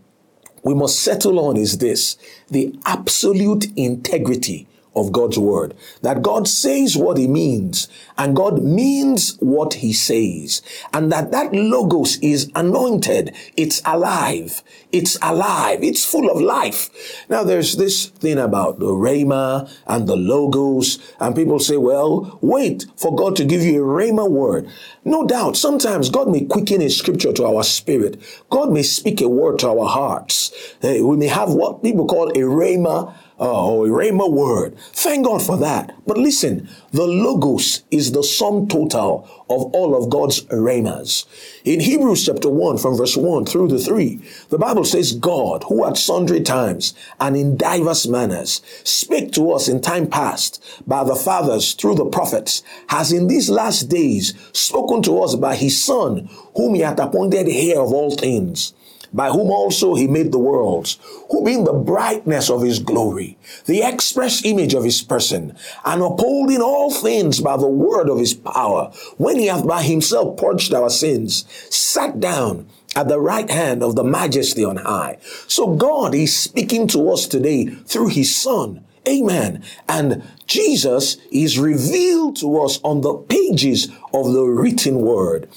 we 0.62 0.74
must 0.74 1.00
settle 1.00 1.38
on 1.38 1.56
is 1.56 1.78
this 1.78 2.16
the 2.50 2.78
absolute 2.86 3.66
integrity 3.76 4.66
of 4.98 5.12
God's 5.12 5.38
word. 5.38 5.74
That 6.02 6.22
God 6.22 6.48
says 6.48 6.96
what 6.96 7.16
he 7.16 7.26
means 7.26 7.88
and 8.16 8.34
God 8.34 8.62
means 8.62 9.36
what 9.40 9.74
he 9.74 9.92
says. 9.92 10.62
And 10.92 11.12
that 11.12 11.30
that 11.30 11.52
logos 11.52 12.18
is 12.18 12.50
anointed. 12.54 13.34
It's 13.56 13.80
alive. 13.84 14.62
It's 14.92 15.16
alive. 15.22 15.82
It's 15.82 16.04
full 16.04 16.30
of 16.30 16.40
life. 16.40 16.90
Now 17.28 17.44
there's 17.44 17.76
this 17.76 18.06
thing 18.06 18.38
about 18.38 18.78
the 18.80 18.86
rhema 18.86 19.70
and 19.86 20.08
the 20.08 20.16
logos 20.16 20.98
and 21.20 21.36
people 21.36 21.58
say, 21.58 21.76
well, 21.76 22.38
wait 22.40 22.86
for 22.96 23.14
God 23.14 23.36
to 23.36 23.44
give 23.44 23.62
you 23.62 23.82
a 23.82 23.86
rhema 23.86 24.28
word. 24.28 24.68
No 25.04 25.26
doubt, 25.26 25.56
sometimes 25.56 26.10
God 26.10 26.28
may 26.28 26.44
quicken 26.44 26.82
a 26.82 26.90
scripture 26.90 27.32
to 27.32 27.46
our 27.46 27.62
spirit. 27.62 28.20
God 28.50 28.72
may 28.72 28.82
speak 28.82 29.20
a 29.20 29.28
word 29.28 29.58
to 29.60 29.68
our 29.68 29.86
hearts. 29.88 30.52
We 30.82 31.16
may 31.16 31.28
have 31.28 31.50
what 31.50 31.82
people 31.82 32.06
call 32.06 32.28
a 32.30 32.42
rhema 32.42 33.14
Oh, 33.40 33.86
rhema 33.86 34.28
word. 34.28 34.76
Thank 34.92 35.26
God 35.26 35.40
for 35.40 35.56
that. 35.58 35.94
But 36.04 36.18
listen, 36.18 36.68
the 36.90 37.06
logos 37.06 37.84
is 37.88 38.10
the 38.10 38.24
sum 38.24 38.66
total 38.66 39.28
of 39.48 39.62
all 39.74 39.94
of 39.94 40.10
God's 40.10 40.42
rhemas. 40.50 41.24
In 41.64 41.78
Hebrews 41.78 42.26
chapter 42.26 42.48
1 42.48 42.78
from 42.78 42.96
verse 42.96 43.16
1 43.16 43.46
through 43.46 43.68
the 43.68 43.78
3, 43.78 44.20
the 44.48 44.58
Bible 44.58 44.84
says 44.84 45.12
God, 45.12 45.62
who 45.68 45.86
at 45.86 45.96
sundry 45.96 46.40
times 46.40 46.94
and 47.20 47.36
in 47.36 47.56
divers 47.56 48.08
manners 48.08 48.60
spake 48.82 49.30
to 49.32 49.52
us 49.52 49.68
in 49.68 49.80
time 49.80 50.08
past 50.08 50.60
by 50.84 51.04
the 51.04 51.14
fathers 51.14 51.74
through 51.74 51.94
the 51.94 52.06
prophets, 52.06 52.64
has 52.88 53.12
in 53.12 53.28
these 53.28 53.48
last 53.48 53.84
days 53.84 54.34
spoken 54.52 55.00
to 55.02 55.22
us 55.22 55.36
by 55.36 55.54
his 55.54 55.80
son, 55.80 56.28
whom 56.56 56.74
he 56.74 56.80
hath 56.80 56.98
appointed 56.98 57.46
heir 57.48 57.80
of 57.80 57.92
all 57.92 58.10
things 58.10 58.74
by 59.12 59.30
whom 59.30 59.50
also 59.50 59.94
he 59.94 60.06
made 60.06 60.32
the 60.32 60.38
worlds, 60.38 60.98
who 61.30 61.44
being 61.44 61.64
the 61.64 61.72
brightness 61.72 62.50
of 62.50 62.62
his 62.62 62.78
glory, 62.78 63.38
the 63.66 63.82
express 63.82 64.44
image 64.44 64.74
of 64.74 64.84
his 64.84 65.02
person, 65.02 65.56
and 65.84 66.02
upholding 66.02 66.60
all 66.60 66.92
things 66.92 67.40
by 67.40 67.56
the 67.56 67.68
word 67.68 68.08
of 68.08 68.18
his 68.18 68.34
power, 68.34 68.92
when 69.16 69.38
he 69.38 69.46
hath 69.46 69.66
by 69.66 69.82
himself 69.82 70.36
purged 70.36 70.74
our 70.74 70.90
sins, 70.90 71.44
sat 71.74 72.20
down 72.20 72.66
at 72.96 73.08
the 73.08 73.20
right 73.20 73.50
hand 73.50 73.82
of 73.82 73.94
the 73.96 74.04
majesty 74.04 74.64
on 74.64 74.76
high. 74.76 75.18
So 75.46 75.74
God 75.74 76.14
is 76.14 76.36
speaking 76.36 76.86
to 76.88 77.10
us 77.10 77.26
today 77.26 77.66
through 77.66 78.08
his 78.08 78.34
son. 78.34 78.84
Amen. 79.06 79.62
And 79.88 80.22
Jesus 80.46 81.16
is 81.30 81.58
revealed 81.58 82.36
to 82.36 82.58
us 82.58 82.80
on 82.82 83.00
the 83.00 83.14
pages 83.14 83.88
of 84.12 84.32
the 84.32 84.44
written 84.44 84.96
word 84.96 85.48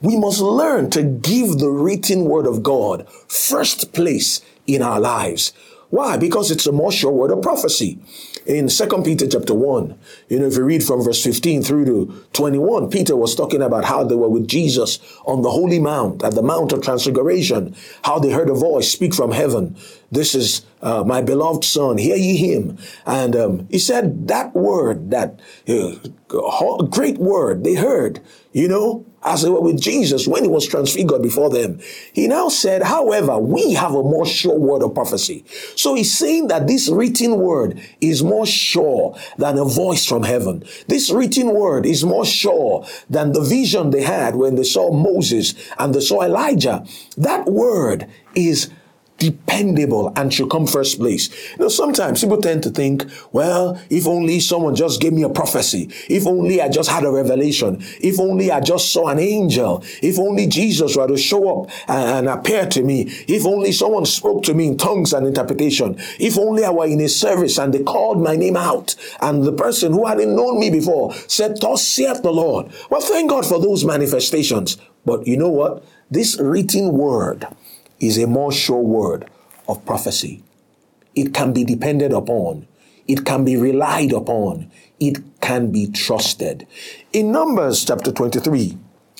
we 0.00 0.16
must 0.16 0.40
learn 0.40 0.90
to 0.90 1.02
give 1.02 1.58
the 1.58 1.70
written 1.70 2.24
word 2.24 2.46
of 2.46 2.62
God 2.62 3.08
first 3.28 3.92
place 3.92 4.40
in 4.66 4.82
our 4.82 5.00
lives. 5.00 5.52
Why? 5.90 6.18
Because 6.18 6.50
it's 6.50 6.66
a 6.66 6.72
more 6.72 6.92
sure 6.92 7.10
word 7.10 7.30
of 7.30 7.40
prophecy. 7.40 7.98
In 8.44 8.68
2 8.68 9.02
Peter 9.04 9.26
chapter 9.26 9.54
1, 9.54 9.98
you 10.28 10.38
know, 10.38 10.46
if 10.46 10.56
you 10.56 10.64
read 10.64 10.82
from 10.82 11.02
verse 11.02 11.22
15 11.22 11.62
through 11.62 11.84
to 11.86 12.26
21, 12.34 12.90
Peter 12.90 13.16
was 13.16 13.34
talking 13.34 13.62
about 13.62 13.84
how 13.84 14.04
they 14.04 14.14
were 14.14 14.28
with 14.28 14.48
Jesus 14.48 14.98
on 15.26 15.42
the 15.42 15.50
Holy 15.50 15.78
Mount, 15.78 16.22
at 16.22 16.34
the 16.34 16.42
Mount 16.42 16.72
of 16.72 16.82
Transfiguration, 16.82 17.74
how 18.04 18.18
they 18.18 18.30
heard 18.30 18.50
a 18.50 18.54
voice 18.54 18.90
speak 18.90 19.14
from 19.14 19.32
heaven. 19.32 19.76
This 20.10 20.34
is 20.34 20.64
uh, 20.82 21.04
my 21.04 21.22
beloved 21.22 21.64
son, 21.64 21.98
hear 21.98 22.16
ye 22.16 22.36
him. 22.36 22.78
And 23.04 23.34
um, 23.34 23.68
he 23.70 23.78
said 23.78 24.28
that 24.28 24.54
word, 24.54 25.10
that 25.10 25.40
uh, 25.68 26.82
great 26.84 27.18
word 27.18 27.64
they 27.64 27.74
heard, 27.74 28.20
you 28.52 28.68
know, 28.68 29.04
as 29.22 29.42
they 29.42 29.50
were 29.50 29.60
with 29.60 29.80
Jesus 29.80 30.26
when 30.28 30.44
he 30.44 30.50
was 30.50 30.66
transfigured 30.66 31.22
before 31.22 31.50
them. 31.50 31.80
He 32.12 32.28
now 32.28 32.48
said, 32.48 32.82
however, 32.82 33.38
we 33.38 33.74
have 33.74 33.94
a 33.94 34.02
more 34.02 34.26
sure 34.26 34.58
word 34.58 34.82
of 34.82 34.94
prophecy. 34.94 35.44
So 35.76 35.94
he's 35.94 36.16
saying 36.16 36.48
that 36.48 36.66
this 36.66 36.88
written 36.88 37.38
word 37.38 37.80
is 38.00 38.22
more 38.22 38.46
sure 38.46 39.16
than 39.36 39.58
a 39.58 39.64
voice 39.64 40.06
from 40.06 40.22
heaven. 40.22 40.64
This 40.86 41.10
written 41.10 41.52
word 41.54 41.84
is 41.84 42.04
more 42.04 42.24
sure 42.24 42.86
than 43.10 43.32
the 43.32 43.42
vision 43.42 43.90
they 43.90 44.02
had 44.02 44.36
when 44.36 44.54
they 44.54 44.64
saw 44.64 44.92
Moses 44.92 45.54
and 45.78 45.94
they 45.94 46.00
saw 46.00 46.22
Elijah. 46.22 46.84
That 47.16 47.46
word 47.46 48.06
is 48.34 48.70
dependable 49.18 50.12
and 50.16 50.32
should 50.32 50.48
come 50.48 50.66
first 50.66 50.98
place. 50.98 51.28
You 51.52 51.64
know, 51.64 51.68
sometimes 51.68 52.22
people 52.22 52.40
tend 52.40 52.62
to 52.62 52.70
think, 52.70 53.04
well, 53.32 53.80
if 53.90 54.06
only 54.06 54.40
someone 54.40 54.74
just 54.74 55.00
gave 55.00 55.12
me 55.12 55.24
a 55.24 55.28
prophecy, 55.28 55.90
if 56.08 56.26
only 56.26 56.62
I 56.62 56.68
just 56.68 56.88
had 56.88 57.04
a 57.04 57.10
revelation, 57.10 57.82
if 58.00 58.18
only 58.18 58.50
I 58.50 58.60
just 58.60 58.92
saw 58.92 59.08
an 59.08 59.18
angel, 59.18 59.82
if 60.02 60.18
only 60.18 60.46
Jesus 60.46 60.96
were 60.96 61.08
to 61.08 61.16
show 61.16 61.62
up 61.62 61.70
and, 61.88 62.28
and 62.28 62.28
appear 62.28 62.66
to 62.66 62.82
me, 62.82 63.02
if 63.26 63.44
only 63.44 63.72
someone 63.72 64.06
spoke 64.06 64.44
to 64.44 64.54
me 64.54 64.68
in 64.68 64.78
tongues 64.78 65.12
and 65.12 65.26
interpretation, 65.26 65.96
if 66.18 66.38
only 66.38 66.64
I 66.64 66.70
were 66.70 66.86
in 66.86 67.00
a 67.00 67.08
service 67.08 67.58
and 67.58 67.74
they 67.74 67.82
called 67.82 68.22
my 68.22 68.36
name 68.36 68.56
out 68.56 68.94
and 69.20 69.42
the 69.42 69.52
person 69.52 69.92
who 69.92 70.06
hadn't 70.06 70.34
known 70.34 70.60
me 70.60 70.70
before 70.70 71.12
said, 71.26 71.60
Thus 71.60 71.86
saith 71.86 72.22
the 72.22 72.32
Lord. 72.32 72.70
Well, 72.88 73.00
thank 73.00 73.30
God 73.30 73.44
for 73.44 73.60
those 73.60 73.84
manifestations. 73.84 74.78
But 75.04 75.26
you 75.26 75.36
know 75.36 75.48
what? 75.48 75.84
This 76.10 76.38
written 76.38 76.92
word, 76.92 77.46
is 78.00 78.18
a 78.18 78.26
more 78.26 78.52
sure 78.52 78.82
word 78.82 79.28
of 79.68 79.84
prophecy. 79.84 80.42
It 81.14 81.34
can 81.34 81.52
be 81.52 81.64
depended 81.64 82.12
upon. 82.12 82.66
It 83.06 83.24
can 83.24 83.44
be 83.44 83.56
relied 83.56 84.12
upon. 84.12 84.70
It 85.00 85.40
can 85.40 85.70
be 85.70 85.88
trusted. 85.88 86.66
In 87.12 87.32
Numbers 87.32 87.84
chapter 87.84 88.12
23, 88.12 88.76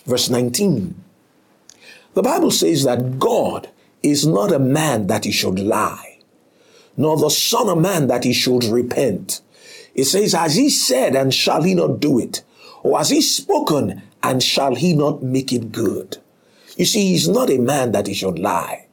verse 0.06 0.28
19, 0.30 0.94
the 2.14 2.22
Bible 2.22 2.50
says 2.50 2.84
that 2.84 3.18
God 3.18 3.68
is 4.02 4.26
not 4.26 4.52
a 4.52 4.58
man 4.58 5.06
that 5.08 5.24
he 5.24 5.32
should 5.32 5.58
lie, 5.58 6.18
nor 6.96 7.16
the 7.16 7.30
Son 7.30 7.68
of 7.68 7.78
Man 7.78 8.06
that 8.08 8.24
he 8.24 8.32
should 8.32 8.64
repent. 8.64 9.40
It 9.94 10.04
says, 10.04 10.32
Has 10.32 10.54
he 10.54 10.70
said, 10.70 11.16
and 11.16 11.32
shall 11.32 11.62
he 11.62 11.74
not 11.74 12.00
do 12.00 12.18
it? 12.18 12.42
Or 12.82 12.98
has 12.98 13.10
he 13.10 13.20
spoken, 13.20 14.02
and 14.22 14.42
shall 14.42 14.74
he 14.74 14.94
not 14.94 15.22
make 15.22 15.52
it 15.52 15.72
good? 15.72 16.18
You 16.78 16.84
see, 16.84 17.08
he's 17.08 17.28
not 17.28 17.50
a 17.50 17.58
man 17.58 17.90
that 17.90 18.06
he 18.06 18.14
should 18.14 18.38
lie. 18.38 18.86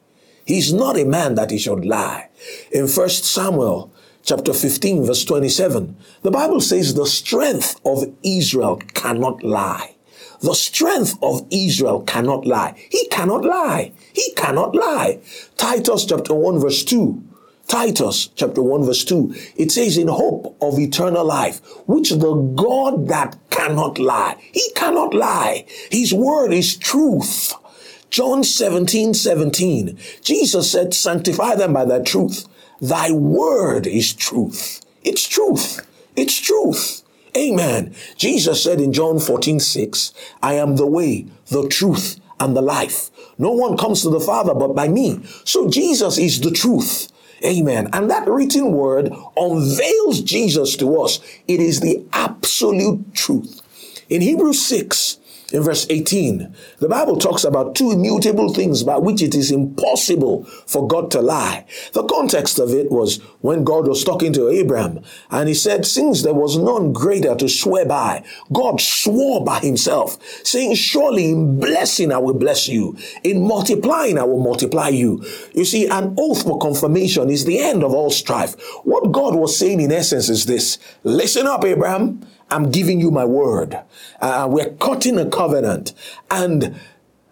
He's 0.43 0.73
not 0.73 0.97
a 0.97 1.05
man 1.05 1.35
that 1.35 1.51
he 1.51 1.59
should 1.59 1.85
lie. 1.85 2.29
In 2.71 2.87
1 2.87 3.09
Samuel 3.09 3.93
chapter 4.23 4.53
15 4.53 5.05
verse 5.05 5.23
27, 5.23 5.95
the 6.23 6.31
Bible 6.31 6.61
says 6.61 6.95
the 6.95 7.05
strength 7.05 7.79
of 7.85 8.11
Israel 8.23 8.77
cannot 8.95 9.43
lie. 9.43 9.95
The 10.41 10.55
strength 10.55 11.17
of 11.21 11.45
Israel 11.51 12.01
cannot 12.01 12.47
lie. 12.47 12.73
He 12.89 13.07
cannot 13.09 13.45
lie. 13.45 13.91
He 14.13 14.33
cannot 14.33 14.75
lie. 14.75 15.19
Titus 15.55 16.05
chapter 16.05 16.33
1 16.33 16.59
verse 16.59 16.83
2. 16.83 17.23
Titus 17.67 18.29
chapter 18.35 18.63
1 18.63 18.83
verse 18.83 19.03
2. 19.05 19.33
It 19.57 19.71
says 19.71 19.97
in 19.97 20.07
hope 20.07 20.57
of 20.59 20.79
eternal 20.79 21.25
life, 21.25 21.61
which 21.87 22.09
the 22.09 22.33
God 22.55 23.07
that 23.09 23.37
cannot 23.51 23.99
lie. 23.99 24.37
He 24.51 24.71
cannot 24.75 25.13
lie. 25.13 25.65
His 25.91 26.13
word 26.13 26.51
is 26.51 26.77
truth. 26.77 27.53
John 28.09 28.43
17, 28.43 29.13
17, 29.13 29.97
Jesus 30.21 30.71
said, 30.71 30.93
sanctify 30.93 31.55
them 31.55 31.73
by 31.73 31.85
thy 31.85 32.01
truth. 32.01 32.47
Thy 32.81 33.11
word 33.11 33.87
is 33.87 34.13
truth. 34.13 34.81
It's 35.03 35.27
truth. 35.27 35.85
It's 36.15 36.39
truth. 36.39 37.03
Amen. 37.35 37.93
Jesus 38.15 38.63
said 38.63 38.79
in 38.79 38.93
John 38.93 39.19
14, 39.19 39.59
6, 39.59 40.13
I 40.41 40.53
am 40.53 40.77
the 40.77 40.87
way, 40.87 41.27
the 41.47 41.67
truth, 41.67 42.19
and 42.39 42.55
the 42.55 42.61
life. 42.61 43.09
No 43.37 43.51
one 43.51 43.77
comes 43.77 44.01
to 44.01 44.09
the 44.09 44.19
Father 44.19 44.53
but 44.53 44.73
by 44.73 44.87
me. 44.87 45.21
So 45.43 45.69
Jesus 45.69 46.17
is 46.17 46.39
the 46.39 46.51
truth. 46.51 47.11
Amen. 47.43 47.89
And 47.91 48.09
that 48.09 48.27
written 48.27 48.71
word 48.71 49.11
unveils 49.35 50.21
Jesus 50.21 50.77
to 50.77 51.01
us. 51.01 51.19
It 51.47 51.59
is 51.59 51.81
the 51.81 52.05
absolute 52.13 53.13
truth. 53.13 53.61
In 54.09 54.21
Hebrews 54.21 54.65
6, 54.65 55.17
in 55.53 55.61
verse 55.61 55.85
18, 55.89 56.55
the 56.79 56.89
Bible 56.89 57.17
talks 57.17 57.43
about 57.43 57.75
two 57.75 57.91
immutable 57.91 58.53
things 58.53 58.83
by 58.83 58.97
which 58.97 59.21
it 59.21 59.35
is 59.35 59.51
impossible 59.51 60.43
for 60.65 60.87
God 60.87 61.11
to 61.11 61.21
lie. 61.21 61.65
The 61.93 62.03
context 62.03 62.57
of 62.57 62.73
it 62.73 62.91
was 62.91 63.17
when 63.41 63.63
God 63.63 63.87
was 63.87 64.03
talking 64.03 64.33
to 64.33 64.49
Abraham 64.49 65.01
and 65.29 65.47
he 65.47 65.53
said, 65.53 65.85
since 65.85 66.23
there 66.23 66.33
was 66.33 66.57
none 66.57 66.93
greater 66.93 67.35
to 67.35 67.47
swear 67.47 67.85
by, 67.85 68.23
God 68.51 68.81
swore 68.81 69.43
by 69.43 69.59
himself, 69.59 70.17
saying, 70.43 70.75
surely 70.75 71.29
in 71.29 71.59
blessing 71.59 72.11
I 72.11 72.17
will 72.17 72.33
bless 72.33 72.67
you. 72.67 72.97
In 73.23 73.47
multiplying 73.47 74.17
I 74.17 74.23
will 74.23 74.41
multiply 74.41 74.89
you. 74.89 75.23
You 75.53 75.65
see, 75.65 75.87
an 75.87 76.15
oath 76.17 76.43
for 76.43 76.57
confirmation 76.57 77.29
is 77.29 77.45
the 77.45 77.59
end 77.59 77.83
of 77.83 77.93
all 77.93 78.09
strife. 78.09 78.55
What 78.83 79.11
God 79.11 79.35
was 79.35 79.57
saying 79.57 79.79
in 79.79 79.91
essence 79.91 80.29
is 80.29 80.45
this, 80.45 80.79
listen 81.03 81.45
up, 81.45 81.63
Abraham. 81.63 82.25
I'm 82.49 82.71
giving 82.71 82.99
you 82.99 83.11
my 83.11 83.25
word. 83.25 83.79
Uh, 84.21 84.47
we're 84.49 84.71
cutting 84.71 85.17
a 85.17 85.29
covenant. 85.29 85.93
And 86.29 86.79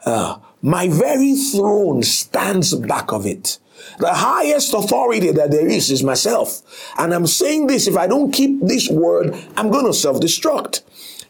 uh, 0.05 0.39
my 0.61 0.87
very 0.87 1.35
throne 1.35 2.03
stands 2.03 2.73
back 2.75 3.11
of 3.11 3.25
it. 3.25 3.59
The 3.99 4.13
highest 4.13 4.73
authority 4.73 5.31
that 5.31 5.51
there 5.51 5.67
is 5.67 5.91
is 5.91 6.03
myself. 6.03 6.61
And 6.97 7.13
I'm 7.13 7.27
saying 7.27 7.67
this 7.67 7.87
if 7.87 7.97
I 7.97 8.07
don't 8.07 8.31
keep 8.31 8.61
this 8.61 8.89
word, 8.89 9.35
I'm 9.57 9.69
going 9.69 9.85
to 9.85 9.93
self 9.93 10.19
destruct. 10.19 10.81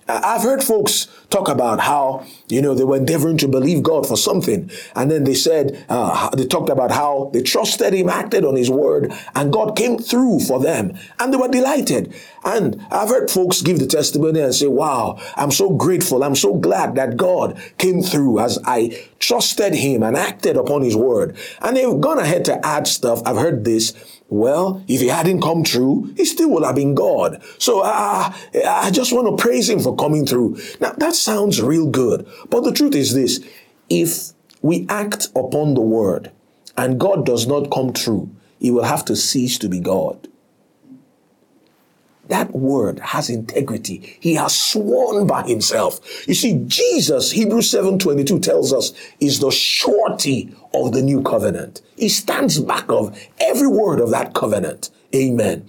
I've 0.08 0.42
heard 0.42 0.64
folks 0.64 1.08
talk 1.30 1.48
about 1.48 1.80
how, 1.80 2.26
you 2.48 2.62
know, 2.62 2.76
they 2.76 2.84
were 2.84 2.98
endeavoring 2.98 3.38
to 3.38 3.48
believe 3.48 3.84
God 3.84 4.08
for 4.08 4.18
something. 4.18 4.70
And 4.96 5.10
then 5.10 5.24
they 5.24 5.34
said, 5.34 5.86
uh, 5.90 6.30
they 6.30 6.46
talked 6.46 6.70
about 6.70 6.92
how 6.92 7.32
they 7.34 7.42
trusted 7.42 7.94
Him, 7.94 8.10
acted 8.10 8.46
on 8.46 8.56
His 8.56 8.70
word, 8.70 9.12
and 9.36 9.52
God 9.52 9.76
came 9.76 9.98
through 9.98 10.42
for 10.42 10.60
them. 10.60 10.98
And 11.20 11.34
they 11.34 11.38
were 11.38 11.48
delighted. 11.48 12.14
And 12.44 12.86
I've 12.92 13.10
heard 13.10 13.32
folks 13.32 13.62
give 13.62 13.80
the 13.80 13.88
testimony 13.88 14.42
and 14.42 14.54
say, 14.54 14.68
wow, 14.68 15.20
I'm 15.36 15.52
so 15.52 15.70
grateful. 15.70 16.24
I'm 16.24 16.36
so 16.36 16.56
glad 16.56 16.96
that 16.96 17.18
God 17.18 17.60
came 17.78 18.02
through 18.02 18.40
as 18.40 18.60
I 18.66 19.08
trusted 19.20 19.74
Him 19.74 20.04
and 20.04 20.18
acted 20.18 20.58
upon 20.58 20.84
His 20.84 20.96
word. 20.96 21.38
And 21.62 21.78
they've 21.78 22.02
gone 22.02 22.20
ahead 22.20 22.46
to 22.46 22.66
add 22.66 22.88
stuff. 22.88 23.22
I've 23.26 23.38
heard 23.38 23.64
this 23.64 23.94
well, 24.34 24.84
if 24.88 25.00
he 25.00 25.08
hadn't 25.08 25.42
come 25.42 25.64
true, 25.64 26.12
he 26.18 26.26
still 26.26 26.50
would 26.50 26.64
have 26.64 26.76
been 26.76 26.96
God. 26.96 27.40
So 27.60 27.82
uh, 27.82 28.34
I 28.68 28.90
just 28.92 29.14
want 29.14 29.28
to 29.28 29.42
praise 29.42 29.70
him 29.70 29.80
for 29.80 29.96
coming 29.96 30.26
through. 30.26 30.58
Now, 30.82 30.94
that 30.94 31.14
sounds 31.14 31.62
real 31.62 31.88
good. 31.88 32.28
But 32.50 32.62
the 32.62 32.72
truth 32.72 32.96
is 32.96 33.14
this 33.14 33.48
if 33.92 34.34
we 34.64 34.88
act 34.90 35.28
upon 35.36 35.76
the 35.76 35.82
word 35.82 36.32
and 36.76 37.00
God 37.00 37.28
does 37.28 37.46
not 37.46 37.70
come 37.70 37.94
true, 37.94 38.36
he 38.58 38.72
will 38.72 38.86
have 38.86 39.06
to 39.06 39.16
cease 39.16 39.60
to 39.60 39.70
be 39.70 39.80
God. 39.80 40.28
That 42.30 42.56
word 42.56 43.00
has 43.00 43.30
integrity. 43.30 44.18
He 44.20 44.36
has 44.36 44.56
sworn 44.56 45.28
by 45.28 45.44
himself. 45.44 46.00
You 46.28 46.34
see, 46.34 46.64
Jesus, 46.68 47.32
Hebrews 47.32 47.70
7:22 47.70 48.42
tells 48.42 48.72
us, 48.72 48.94
is 49.20 49.40
the 49.40 49.52
surety 49.52 50.56
of 50.74 50.94
the 50.94 51.02
new 51.02 51.22
covenant. 51.22 51.82
He 51.98 52.10
stands 52.10 52.60
back 52.60 52.90
of 52.90 53.18
every 53.40 53.68
word 53.68 54.00
of 54.00 54.10
that 54.12 54.34
covenant. 54.34 54.90
Amen. 55.14 55.68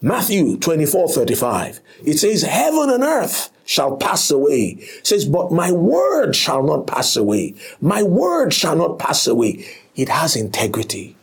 Matthew 0.00 0.58
24, 0.58 1.08
35. 1.08 1.80
It 2.04 2.18
says, 2.18 2.42
Heaven 2.42 2.90
and 2.90 3.02
earth 3.02 3.50
shall 3.64 3.96
pass 3.96 4.30
away. 4.30 4.76
It 4.78 5.06
says, 5.06 5.24
But 5.24 5.50
my 5.50 5.72
word 5.72 6.36
shall 6.36 6.62
not 6.62 6.86
pass 6.86 7.16
away. 7.16 7.54
My 7.80 8.02
word 8.02 8.52
shall 8.52 8.76
not 8.76 8.98
pass 8.98 9.26
away. 9.26 9.64
It 9.96 10.08
has 10.10 10.36
integrity. 10.36 11.16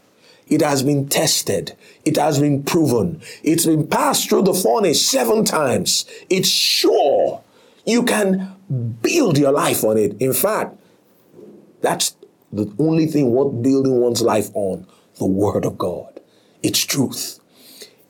It 0.47 0.61
has 0.61 0.83
been 0.83 1.07
tested. 1.07 1.75
It 2.05 2.17
has 2.17 2.39
been 2.39 2.63
proven. 2.63 3.21
It's 3.43 3.65
been 3.65 3.87
passed 3.87 4.29
through 4.29 4.43
the 4.43 4.53
furnace 4.53 5.05
seven 5.05 5.45
times. 5.45 6.05
It's 6.29 6.49
sure. 6.49 7.43
You 7.85 8.03
can 8.03 8.55
build 9.01 9.37
your 9.37 9.51
life 9.51 9.83
on 9.83 9.97
it. 9.97 10.15
In 10.19 10.33
fact, 10.33 10.75
that's 11.81 12.15
the 12.51 12.71
only 12.79 13.07
thing 13.07 13.31
worth 13.31 13.61
building 13.61 13.99
one's 13.99 14.21
life 14.21 14.49
on 14.53 14.87
the 15.17 15.25
Word 15.25 15.65
of 15.65 15.77
God. 15.77 16.19
It's 16.63 16.79
truth. 16.79 17.39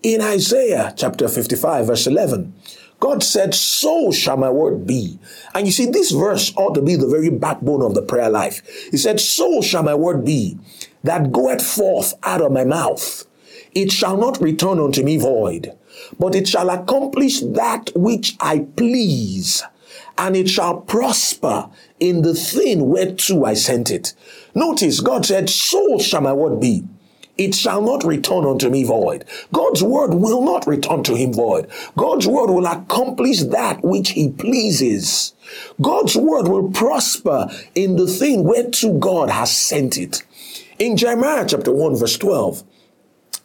In 0.04 0.22
Isaiah 0.22 0.94
chapter 0.98 1.28
55, 1.28 1.88
verse 1.88 2.08
11, 2.08 2.54
God 3.00 3.24
said, 3.24 3.54
So 3.54 4.12
shall 4.12 4.38
my 4.38 4.50
word 4.50 4.86
be. 4.86 5.20
And 5.54 5.66
you 5.66 5.72
see, 5.72 5.88
this 5.88 6.12
verse 6.12 6.54
ought 6.56 6.76
to 6.76 6.82
be 6.82 6.96
the 6.96 7.08
very 7.08 7.30
backbone 7.30 7.82
of 7.82 7.96
the 7.96 8.02
prayer 8.02 8.30
life. 8.30 8.62
He 8.92 8.98
said, 8.98 9.20
So 9.20 9.62
shall 9.62 9.84
my 9.84 9.96
word 9.96 10.24
be 10.24 10.58
that 11.04 11.32
goeth 11.32 11.66
forth 11.66 12.14
out 12.24 12.42
of 12.42 12.52
my 12.52 12.64
mouth. 12.64 13.26
It 13.74 13.92
shall 13.92 14.18
not 14.18 14.42
return 14.42 14.80
unto 14.80 15.04
me 15.04 15.18
void, 15.18 15.74
but 16.20 16.36
it 16.36 16.48
shall 16.48 16.70
accomplish 16.70 17.40
that 17.40 17.90
which 17.96 18.36
I 18.40 18.68
please, 18.76 19.64
and 20.18 20.36
it 20.36 20.50
shall 20.50 20.82
prosper 20.82 21.70
in 22.00 22.22
the 22.22 22.34
thing 22.34 22.90
whereto 22.90 23.46
I 23.46 23.54
sent 23.54 23.90
it. 23.90 24.14
Notice 24.54 25.00
God 25.00 25.26
said, 25.26 25.50
So 25.50 26.00
shall 26.00 26.22
my 26.22 26.34
word 26.34 26.60
be. 26.60 26.84
It 27.38 27.56
shall 27.56 27.82
not 27.82 28.04
return 28.04 28.46
unto 28.46 28.70
me 28.70 28.84
void. 28.84 29.26
God's 29.54 29.82
word 29.82 30.14
will 30.14 30.44
not 30.44 30.68
return 30.68 31.02
to 31.04 31.16
him 31.16 31.34
void. 31.34 31.68
God's 31.98 32.28
word 32.28 32.52
will 32.52 32.68
accomplish 32.68 33.40
that 33.40 33.84
which 33.84 34.12
he 34.12 34.30
pleases. 34.30 35.34
God's 35.82 36.16
word 36.16 36.48
will 36.48 36.70
prosper 36.72 37.50
in 37.74 37.96
the 37.96 38.06
thing 38.06 38.44
whereto 38.44 38.94
God 39.00 39.30
has 39.30 39.58
sent 39.58 39.98
it. 39.98 40.24
In 40.78 40.98
Jeremiah 40.98 41.46
chapter 41.48 41.72
1 41.72 41.96
verse 41.96 42.18
12, 42.18 42.64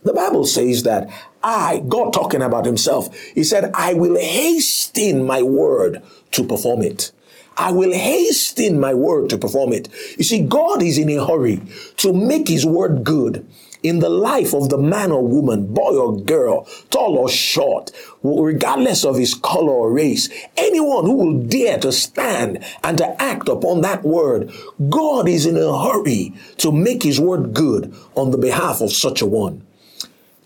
the 0.06 0.12
Bible 0.12 0.44
says 0.44 0.82
that 0.84 1.08
I, 1.42 1.82
God 1.88 2.12
talking 2.12 2.42
about 2.42 2.64
himself, 2.64 3.14
he 3.34 3.44
said, 3.44 3.70
I 3.74 3.94
will 3.94 4.18
hasten 4.18 5.24
my 5.24 5.42
word 5.42 6.02
to 6.32 6.44
perform 6.44 6.82
it. 6.82 7.12
I 7.56 7.72
will 7.72 7.92
hasten 7.92 8.78
my 8.78 8.92
word 8.92 9.30
to 9.30 9.38
perform 9.38 9.72
it. 9.72 9.88
You 10.18 10.24
see, 10.24 10.42
God 10.42 10.82
is 10.82 10.98
in 10.98 11.08
a 11.10 11.26
hurry 11.26 11.62
to 11.98 12.12
make 12.12 12.48
his 12.48 12.66
word 12.66 13.02
good 13.02 13.46
in 13.82 14.00
the 14.00 14.08
life 14.08 14.52
of 14.52 14.68
the 14.68 14.78
man 14.78 15.12
or 15.12 15.26
woman, 15.26 15.72
boy 15.72 15.96
or 15.96 16.18
girl, 16.20 16.66
tall 16.90 17.16
or 17.16 17.28
short, 17.28 17.92
regardless 18.22 19.04
of 19.04 19.16
his 19.16 19.34
color 19.34 19.72
or 19.72 19.92
race, 19.92 20.28
anyone 20.56 21.04
who 21.04 21.14
will 21.14 21.42
dare 21.44 21.78
to 21.78 21.92
stand 21.92 22.64
and 22.82 22.98
to 22.98 23.22
act 23.22 23.48
upon 23.48 23.82
that 23.82 24.02
word, 24.02 24.50
God 24.90 25.28
is 25.28 25.46
in 25.46 25.56
a 25.56 25.84
hurry 25.84 26.34
to 26.58 26.72
make 26.72 27.04
his 27.04 27.20
word 27.20 27.54
good 27.54 27.94
on 28.16 28.32
the 28.32 28.38
behalf 28.38 28.80
of 28.80 28.92
such 28.92 29.22
a 29.22 29.26
one. 29.26 29.64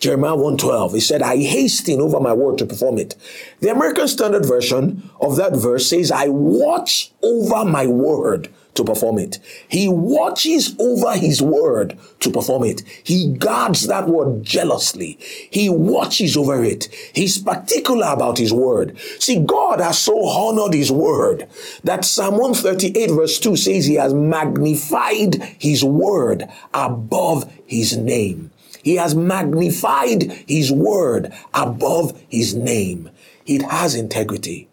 Jeremiah 0.01 0.35
1:12. 0.35 0.95
He 0.95 1.01
said, 1.01 1.23
I 1.23 1.37
hasten 1.37 2.01
over 2.01 2.19
my 2.21 2.33
word 2.33 2.57
to 2.59 2.67
perform 2.67 2.99
it. 2.99 3.17
The 3.61 3.71
American 3.71 4.09
Standard 4.09 4.47
Version 4.47 5.11
of 5.21 5.37
that 5.37 5.55
verse 5.55 5.87
says, 5.87 6.11
I 6.11 6.29
watch 6.29 7.13
over 7.23 7.67
my 7.67 7.87
word 7.87 8.49
to 8.75 8.85
perform 8.85 9.19
it. 9.19 9.39
He 9.69 9.89
watches 9.89 10.75
over 10.79 11.13
his 11.13 11.43
word 11.43 11.99
to 12.21 12.31
perform 12.31 12.65
it. 12.65 12.83
He 13.05 13.35
guards 13.35 13.87
that 13.89 14.09
word 14.09 14.43
jealously. 14.43 15.19
He 15.51 15.69
watches 15.69 16.35
over 16.35 16.65
it. 16.65 16.89
He's 17.13 17.37
particular 17.37 18.07
about 18.07 18.39
his 18.39 18.55
word. 18.55 18.99
See, 19.19 19.41
God 19.41 19.81
has 19.81 19.99
so 19.99 20.27
honored 20.27 20.73
his 20.73 20.91
word 20.91 21.47
that 21.85 22.07
Psalm 22.07 22.39
138 22.39 23.11
verse 23.11 23.39
2 23.39 23.57
says 23.57 23.85
he 23.85 23.97
has 23.97 24.15
magnified 24.15 25.35
his 25.59 25.85
word 25.85 26.49
above 26.73 27.53
his 27.67 27.99
name. 27.99 28.51
He 28.83 28.97
has 28.97 29.15
magnified 29.15 30.33
his 30.47 30.73
word 30.73 31.33
above 31.53 32.21
his 32.29 32.55
name. 32.55 33.11
It 33.47 33.63
has 33.63 33.95
integrity. 33.95 34.69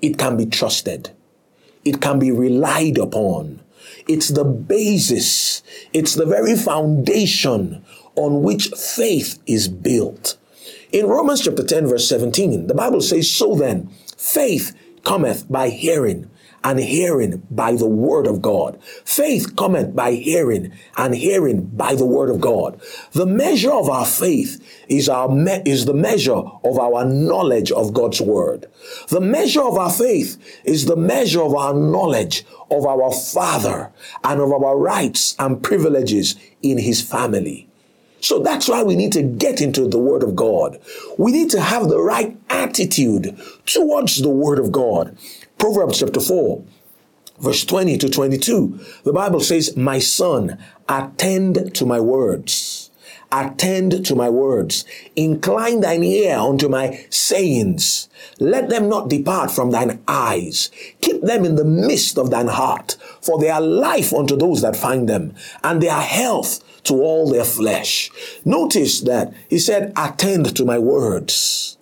It 0.00 0.18
can 0.18 0.36
be 0.36 0.46
trusted. 0.46 1.10
It 1.84 2.00
can 2.00 2.18
be 2.18 2.30
relied 2.30 2.98
upon. 2.98 3.60
It's 4.08 4.28
the 4.28 4.44
basis. 4.44 5.62
It's 5.92 6.14
the 6.14 6.26
very 6.26 6.56
foundation 6.56 7.84
on 8.14 8.42
which 8.42 8.68
faith 8.68 9.38
is 9.46 9.68
built. 9.68 10.36
In 10.92 11.06
Romans 11.06 11.42
chapter 11.42 11.64
10 11.64 11.86
verse 11.86 12.08
17, 12.08 12.66
the 12.66 12.74
Bible 12.74 13.00
says, 13.00 13.30
So 13.30 13.54
then, 13.54 13.88
faith 14.16 14.76
cometh 15.04 15.50
by 15.50 15.70
hearing, 15.70 16.30
and 16.64 16.78
hearing 16.78 17.42
by 17.50 17.74
the 17.74 17.86
word 17.86 18.26
of 18.26 18.42
God. 18.42 18.80
Faith 19.04 19.56
cometh 19.56 19.94
by 19.94 20.12
hearing 20.12 20.72
and 20.96 21.14
hearing 21.14 21.66
by 21.66 21.94
the 21.94 22.06
word 22.06 22.30
of 22.30 22.40
God. 22.40 22.80
The 23.12 23.26
measure 23.26 23.72
of 23.72 23.88
our 23.88 24.06
faith 24.06 24.62
is 24.88 25.08
our 25.08 25.28
me- 25.28 25.62
is 25.64 25.86
the 25.86 25.94
measure 25.94 26.42
of 26.64 26.78
our 26.78 27.04
knowledge 27.04 27.72
of 27.72 27.92
God's 27.92 28.20
word. 28.20 28.66
The 29.08 29.20
measure 29.20 29.62
of 29.62 29.76
our 29.76 29.90
faith 29.90 30.36
is 30.64 30.86
the 30.86 30.96
measure 30.96 31.42
of 31.42 31.54
our 31.54 31.74
knowledge 31.74 32.44
of 32.70 32.86
our 32.86 33.12
Father 33.12 33.90
and 34.24 34.40
of 34.40 34.52
our 34.52 34.78
rights 34.78 35.36
and 35.38 35.62
privileges 35.62 36.36
in 36.62 36.78
his 36.78 37.02
family. 37.02 37.68
So 38.22 38.38
that's 38.38 38.68
why 38.68 38.84
we 38.84 38.94
need 38.94 39.12
to 39.12 39.22
get 39.22 39.60
into 39.60 39.88
the 39.88 39.98
Word 39.98 40.22
of 40.22 40.36
God. 40.36 40.78
We 41.18 41.32
need 41.32 41.50
to 41.50 41.60
have 41.60 41.88
the 41.88 42.00
right 42.00 42.38
attitude 42.48 43.36
towards 43.66 44.22
the 44.22 44.30
Word 44.30 44.60
of 44.60 44.70
God. 44.70 45.18
Proverbs 45.62 46.00
chapter 46.00 46.18
4, 46.18 46.64
verse 47.38 47.64
20 47.64 47.96
to 47.98 48.08
22, 48.08 48.80
the 49.04 49.12
Bible 49.12 49.38
says, 49.38 49.76
My 49.76 50.00
son, 50.00 50.58
attend 50.88 51.72
to 51.76 51.86
my 51.86 52.00
words. 52.00 52.90
Attend 53.30 54.04
to 54.06 54.16
my 54.16 54.28
words. 54.28 54.84
Incline 55.14 55.78
thine 55.78 56.02
ear 56.02 56.36
unto 56.36 56.68
my 56.68 57.06
sayings. 57.10 58.08
Let 58.40 58.70
them 58.70 58.88
not 58.88 59.08
depart 59.08 59.52
from 59.52 59.70
thine 59.70 60.02
eyes. 60.08 60.68
Keep 61.00 61.22
them 61.22 61.44
in 61.44 61.54
the 61.54 61.64
midst 61.64 62.18
of 62.18 62.30
thine 62.30 62.48
heart, 62.48 62.96
for 63.20 63.38
they 63.38 63.48
are 63.48 63.60
life 63.60 64.12
unto 64.12 64.36
those 64.36 64.62
that 64.62 64.74
find 64.74 65.08
them, 65.08 65.32
and 65.62 65.80
they 65.80 65.88
are 65.88 66.02
health 66.02 66.82
to 66.86 66.94
all 66.94 67.30
their 67.30 67.44
flesh. 67.44 68.10
Notice 68.44 69.00
that 69.02 69.32
he 69.48 69.60
said, 69.60 69.92
attend 69.96 70.56
to 70.56 70.64
my 70.64 70.78
words. 70.78 71.78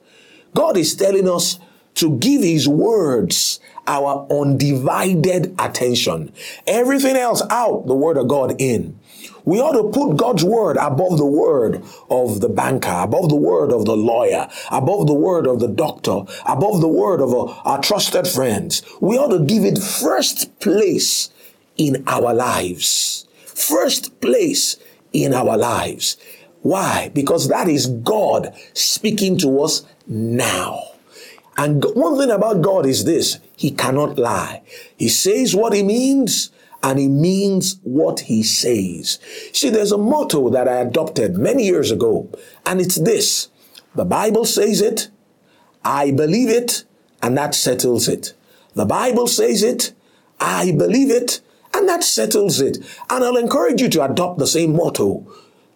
God 0.55 0.77
is 0.77 0.95
telling 0.95 1.27
us 1.27 1.59
to 2.01 2.17
give 2.19 2.43
his 2.43 2.69
words 2.69 3.61
our 3.87 4.27
undivided 4.31 5.55
attention. 5.59 6.33
Everything 6.67 7.17
else 7.17 7.43
out, 7.51 7.87
the 7.87 7.95
word 7.95 8.17
of 8.17 8.29
God 8.29 8.61
in. 8.61 8.99
We 9.45 9.59
ought 9.61 9.73
to 9.73 9.91
put 9.91 10.17
God's 10.17 10.45
word 10.45 10.77
above 10.77 11.19
the 11.19 11.27
word 11.27 11.83
of 12.11 12.41
the 12.41 12.49
banker, 12.49 12.91
above 12.91 13.29
the 13.29 13.37
word 13.37 13.73
of 13.73 13.85
the 13.85 13.97
lawyer, 13.97 14.49
above 14.71 15.07
the 15.07 15.15
word 15.15 15.47
of 15.47 15.61
the 15.61 15.69
doctor, 15.69 16.23
above 16.47 16.81
the 16.81 16.89
word 16.89 17.21
of 17.21 17.35
our, 17.35 17.81
trusted 17.81 18.29
friends. 18.29 18.83
We 19.01 19.17
ought 19.17 19.37
to 19.37 19.45
give 19.45 19.65
it 19.65 19.79
first 19.79 20.59
place 20.61 21.31
in 21.77 22.05
our 22.07 22.35
lives. 22.35 23.27
First 23.47 24.21
place 24.21 24.77
in 25.13 25.33
our 25.35 25.57
lives. 25.57 26.17
Why? 26.63 27.11
Because 27.15 27.49
that 27.49 27.69
is 27.69 27.87
God 27.87 28.55
speaking 28.75 29.39
to 29.39 29.63
us 29.63 29.85
now. 30.07 30.90
And 31.61 31.85
one 31.93 32.17
thing 32.17 32.31
about 32.31 32.63
God 32.63 32.87
is 32.87 33.05
this 33.05 33.39
He 33.55 33.71
cannot 33.71 34.19
lie. 34.19 34.63
He 34.97 35.11
says 35.11 35.55
what 35.55 35.75
He 35.75 35.83
means, 35.83 36.51
and 36.83 36.99
He 36.99 37.07
means 37.07 37.79
what 37.83 38.21
He 38.21 38.43
says. 38.43 39.19
See, 39.53 39.69
there's 39.69 39.93
a 39.93 39.99
motto 39.99 40.49
that 40.49 40.67
I 40.67 40.77
adopted 40.77 41.37
many 41.37 41.67
years 41.67 41.91
ago, 41.91 42.31
and 42.65 42.81
it's 42.81 42.97
this 42.97 43.49
The 43.95 44.07
Bible 44.07 44.47
says 44.47 44.81
it, 44.81 45.11
I 45.85 46.13
believe 46.13 46.49
it, 46.49 46.85
and 47.23 47.37
that 47.37 47.55
settles 47.55 48.09
it. 48.09 48.33
The 48.75 48.87
Bible 48.87 49.27
says 49.27 49.63
it, 49.63 49.93
I 50.41 50.73
believe 50.73 51.11
it, 51.11 51.43
and 51.75 51.87
that 51.91 52.03
settles 52.03 52.63
it. 52.63 52.79
And 53.11 53.23
I'll 53.23 53.37
encourage 53.37 53.83
you 53.83 53.91
to 53.91 54.05
adopt 54.11 54.39
the 54.39 54.47
same 54.47 54.75
motto 54.77 55.31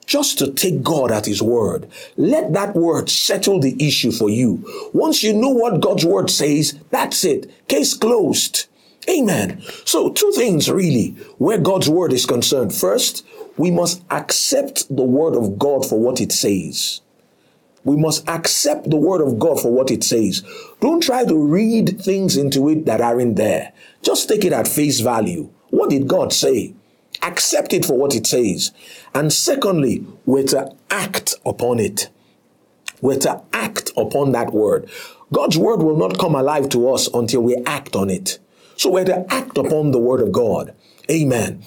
just 0.07 0.39
to 0.39 0.53
take 0.53 0.83
God 0.83 1.11
at 1.11 1.27
His 1.27 1.43
word. 1.43 1.89
Let 2.17 2.53
that 2.53 2.75
word 2.75 3.09
settle 3.11 3.61
the 3.61 3.77
issue 3.85 4.13
for 4.13 4.31
you. 4.31 4.91
Once 4.93 5.23
you 5.23 5.33
know 5.33 5.51
what 5.51 5.81
God's 5.81 6.05
word 6.05 6.31
says, 6.31 6.79
that's 6.91 7.25
it. 7.25 7.51
Case 7.69 7.95
closed. 7.95 8.67
Amen. 9.09 9.63
So, 9.85 10.11
two 10.11 10.33
things 10.33 10.71
really 10.71 11.11
where 11.39 11.59
God's 11.59 11.89
word 11.89 12.13
is 12.13 12.27
concerned. 12.27 12.75
First, 12.75 13.25
we 13.57 13.71
must 13.71 14.03
accept 14.11 14.95
the 14.95 15.05
word 15.05 15.35
of 15.35 15.59
God 15.59 15.87
for 15.87 16.01
what 16.01 16.21
it 16.21 16.33
says. 16.33 17.01
We 17.85 17.97
must 17.97 18.27
accept 18.29 18.89
the 18.89 18.97
word 18.97 19.21
of 19.21 19.39
God 19.39 19.61
for 19.61 19.71
what 19.71 19.91
it 19.91 20.03
says. 20.03 20.43
Don't 20.81 21.03
try 21.03 21.25
to 21.27 21.37
read 21.37 22.01
things 22.01 22.37
into 22.37 22.71
it 22.71 22.87
that 22.87 23.03
aren't 23.03 23.37
there. 23.37 23.73
Just 24.03 24.29
take 24.29 24.45
it 24.45 24.55
at 24.55 24.67
face 24.67 25.01
value. 25.01 25.51
What 25.69 25.91
did 25.91 26.09
God 26.09 26.33
say? 26.33 26.75
Accept 27.23 27.73
it 27.73 27.85
for 27.85 27.97
what 27.97 28.15
it 28.15 28.27
says. 28.27 28.73
And 29.15 29.33
secondly, 29.33 30.07
we're 30.27 30.45
to 30.45 30.75
act 30.91 31.35
upon 31.45 31.81
it. 31.81 32.09
We're 33.01 33.19
to 33.21 33.43
act 33.53 33.93
upon 33.97 34.33
that 34.33 34.53
word. 34.53 34.89
God's 35.33 35.59
word 35.59 35.83
will 35.83 35.97
not 35.97 36.19
come 36.19 36.35
alive 36.35 36.69
to 36.71 36.91
us 36.91 37.09
until 37.13 37.43
we 37.43 37.57
act 37.67 37.97
on 37.97 38.11
it. 38.11 38.39
So 38.77 38.91
we're 38.91 39.05
to 39.05 39.27
act 39.33 39.59
upon 39.59 39.91
the 39.91 39.99
word 39.99 40.21
of 40.21 40.33
God. 40.33 40.75
Amen. 41.11 41.63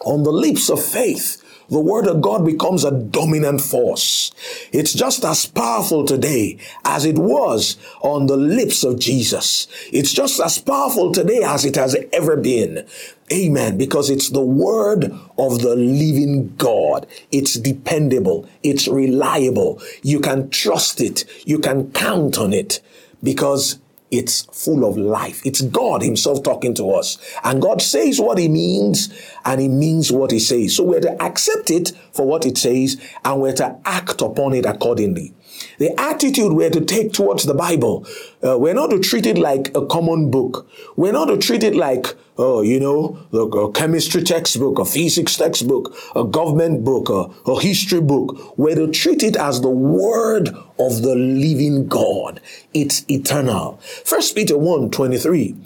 On 0.00 0.22
the 0.22 0.30
lips 0.32 0.68
of 0.68 0.82
faith, 0.84 1.42
the 1.68 1.80
word 1.80 2.06
of 2.06 2.22
God 2.22 2.46
becomes 2.46 2.84
a 2.84 2.90
dominant 2.90 3.60
force. 3.60 4.32
It's 4.72 4.94
just 4.94 5.24
as 5.24 5.46
powerful 5.46 6.04
today 6.04 6.58
as 6.84 7.04
it 7.04 7.18
was 7.18 7.76
on 8.00 8.26
the 8.26 8.36
lips 8.36 8.84
of 8.84 8.98
Jesus. 8.98 9.66
It's 9.92 10.12
just 10.12 10.40
as 10.40 10.58
powerful 10.58 11.12
today 11.12 11.42
as 11.42 11.64
it 11.64 11.76
has 11.76 11.96
ever 12.12 12.36
been. 12.36 12.86
Amen. 13.30 13.76
Because 13.76 14.08
it's 14.08 14.30
the 14.30 14.40
word 14.40 15.12
of 15.36 15.60
the 15.60 15.76
living 15.76 16.54
God. 16.56 17.06
It's 17.30 17.54
dependable. 17.54 18.48
It's 18.62 18.88
reliable. 18.88 19.82
You 20.02 20.20
can 20.20 20.48
trust 20.48 21.00
it. 21.00 21.24
You 21.46 21.58
can 21.58 21.92
count 21.92 22.38
on 22.38 22.54
it 22.54 22.80
because 23.22 23.78
it's 24.10 24.42
full 24.52 24.84
of 24.84 24.96
life. 24.96 25.44
It's 25.44 25.60
God 25.60 26.02
Himself 26.02 26.42
talking 26.42 26.74
to 26.74 26.90
us. 26.90 27.18
And 27.44 27.60
God 27.60 27.82
says 27.82 28.20
what 28.20 28.38
He 28.38 28.48
means, 28.48 29.12
and 29.44 29.60
He 29.60 29.68
means 29.68 30.10
what 30.10 30.30
He 30.30 30.38
says. 30.38 30.76
So 30.76 30.84
we're 30.84 31.00
to 31.00 31.22
accept 31.22 31.70
it 31.70 31.92
for 32.12 32.26
what 32.26 32.46
it 32.46 32.58
says, 32.58 33.00
and 33.24 33.40
we're 33.40 33.54
to 33.54 33.78
act 33.84 34.20
upon 34.22 34.54
it 34.54 34.66
accordingly. 34.66 35.34
The 35.78 35.98
attitude 36.00 36.52
we're 36.52 36.70
to 36.70 36.80
take 36.80 37.12
towards 37.12 37.44
the 37.44 37.54
Bible, 37.54 38.06
uh, 38.44 38.58
we're 38.58 38.74
not 38.74 38.90
to 38.90 38.98
treat 38.98 39.26
it 39.26 39.38
like 39.38 39.74
a 39.76 39.86
common 39.86 40.30
book. 40.30 40.68
We're 40.96 41.12
not 41.12 41.26
to 41.26 41.38
treat 41.38 41.62
it 41.62 41.74
like, 41.74 42.14
oh, 42.36 42.62
you 42.62 42.80
know, 42.80 43.18
a, 43.32 43.72
chemistry 43.72 44.22
textbook, 44.22 44.78
a 44.78 44.84
physics 44.84 45.36
textbook, 45.36 45.94
a 46.14 46.24
government 46.24 46.84
book, 46.84 47.08
a, 47.08 47.50
a 47.50 47.60
history 47.60 48.00
book. 48.00 48.58
We're 48.58 48.76
to 48.76 48.90
treat 48.90 49.22
it 49.22 49.36
as 49.36 49.60
the 49.60 49.70
word 49.70 50.48
of 50.78 51.02
the 51.02 51.14
living 51.14 51.88
God. 51.88 52.40
It's 52.74 53.04
eternal. 53.08 53.78
First 54.04 54.34
Peter 54.34 54.56
1 54.56 54.90
23 54.90 55.56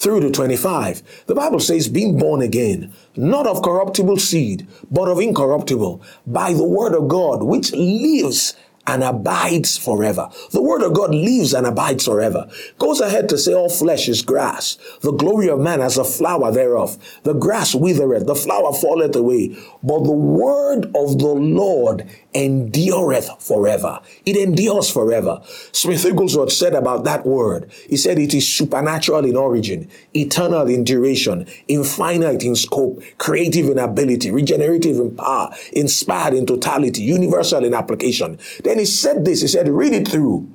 through 0.00 0.20
to 0.20 0.30
25, 0.30 1.26
the 1.26 1.34
Bible 1.34 1.60
says, 1.60 1.86
being 1.86 2.16
born 2.16 2.40
again, 2.40 2.90
not 3.16 3.46
of 3.46 3.62
corruptible 3.62 4.16
seed, 4.16 4.66
but 4.90 5.08
of 5.08 5.20
incorruptible, 5.20 6.02
by 6.26 6.54
the 6.54 6.64
word 6.64 6.94
of 6.94 7.06
God, 7.06 7.42
which 7.42 7.70
lives 7.72 8.54
and 8.86 9.02
abides 9.02 9.76
forever. 9.76 10.30
The 10.52 10.62
word 10.62 10.82
of 10.82 10.94
God 10.94 11.14
lives 11.14 11.52
and 11.52 11.66
abides 11.66 12.04
forever. 12.04 12.50
Goes 12.78 13.00
ahead 13.00 13.28
to 13.28 13.38
say 13.38 13.52
all 13.52 13.68
flesh 13.68 14.08
is 14.08 14.22
grass. 14.22 14.78
The 15.00 15.12
glory 15.12 15.48
of 15.48 15.60
man 15.60 15.80
as 15.80 15.98
a 15.98 16.04
flower 16.04 16.50
thereof. 16.50 16.96
The 17.22 17.34
grass 17.34 17.74
withereth, 17.74 18.26
the 18.26 18.34
flower 18.34 18.72
falleth 18.72 19.14
away. 19.14 19.56
But 19.82 20.04
the 20.04 20.12
word 20.12 20.86
of 20.94 21.18
the 21.18 21.34
Lord 21.34 22.08
endureth 22.34 23.28
forever. 23.42 24.00
It 24.24 24.36
endures 24.36 24.90
forever. 24.90 25.40
Smith 25.72 26.04
Wigglesworth 26.04 26.52
said 26.52 26.74
about 26.74 27.04
that 27.04 27.26
word, 27.26 27.70
he 27.88 27.96
said 27.96 28.18
it 28.18 28.34
is 28.34 28.46
supernatural 28.48 29.24
in 29.24 29.36
origin, 29.36 29.88
eternal 30.14 30.68
in 30.68 30.84
duration, 30.84 31.46
infinite 31.68 32.42
in 32.42 32.54
scope, 32.54 33.02
creative 33.18 33.68
in 33.68 33.78
ability, 33.78 34.30
regenerative 34.30 34.98
in 34.98 35.16
power, 35.16 35.54
inspired 35.72 36.34
in 36.34 36.46
totality, 36.46 37.02
universal 37.02 37.64
in 37.64 37.74
application. 37.74 38.38
Then 38.62 38.78
he 38.78 38.84
said 38.84 39.24
this, 39.24 39.42
he 39.42 39.48
said, 39.48 39.68
read 39.68 39.92
it 39.92 40.08
through, 40.08 40.48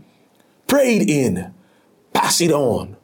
pray 0.67 0.97
it 0.97 1.09
in, 1.09 1.53
pass 2.13 2.41
it 2.41 2.51
on. 2.51 2.95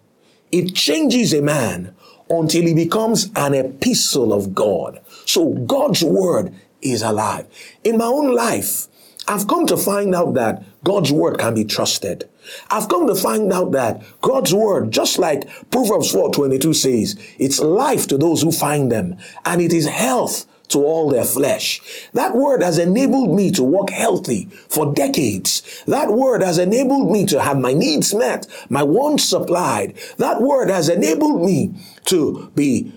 It 0.51 0.75
changes 0.75 1.33
a 1.33 1.41
man 1.41 1.95
until 2.29 2.63
he 2.63 2.73
becomes 2.73 3.29
an 3.35 3.53
epistle 3.53 4.33
of 4.33 4.55
God. 4.55 5.01
So 5.25 5.53
God's 5.53 6.03
word 6.03 6.53
is 6.81 7.01
alive. 7.01 7.47
In 7.83 7.97
my 7.97 8.05
own 8.05 8.33
life, 8.33 8.87
I've 9.27 9.47
come 9.47 9.65
to 9.67 9.77
find 9.77 10.15
out 10.15 10.33
that 10.33 10.63
God's 10.83 11.11
word 11.11 11.37
can 11.37 11.53
be 11.53 11.63
trusted. 11.63 12.27
I've 12.69 12.89
come 12.89 13.07
to 13.07 13.15
find 13.15 13.53
out 13.53 13.71
that 13.73 14.01
God's 14.21 14.53
word, 14.53 14.91
just 14.91 15.19
like 15.19 15.47
Proverbs 15.69 16.11
4:22 16.11 16.75
says, 16.75 17.15
it's 17.37 17.59
life 17.59 18.07
to 18.07 18.17
those 18.17 18.41
who 18.41 18.51
find 18.51 18.91
them, 18.91 19.17
and 19.45 19.61
it 19.61 19.73
is 19.73 19.87
health 19.87 20.47
to 20.69 20.79
all 20.83 21.09
their 21.09 21.25
flesh. 21.25 21.81
That 22.13 22.35
word 22.35 22.63
has 22.63 22.77
enabled 22.77 23.35
me 23.35 23.51
to 23.51 23.63
walk 23.63 23.89
healthy 23.89 24.45
for 24.69 24.93
decades. 24.93 25.83
That 25.85 26.11
word 26.11 26.41
has 26.41 26.57
enabled 26.57 27.11
me 27.11 27.25
to 27.27 27.41
have 27.41 27.59
my 27.59 27.73
needs 27.73 28.13
met, 28.13 28.47
my 28.69 28.83
wants 28.83 29.25
supplied. 29.25 29.95
That 30.17 30.41
word 30.41 30.69
has 30.69 30.89
enabled 30.89 31.43
me 31.43 31.75
to 32.05 32.51
be 32.55 32.93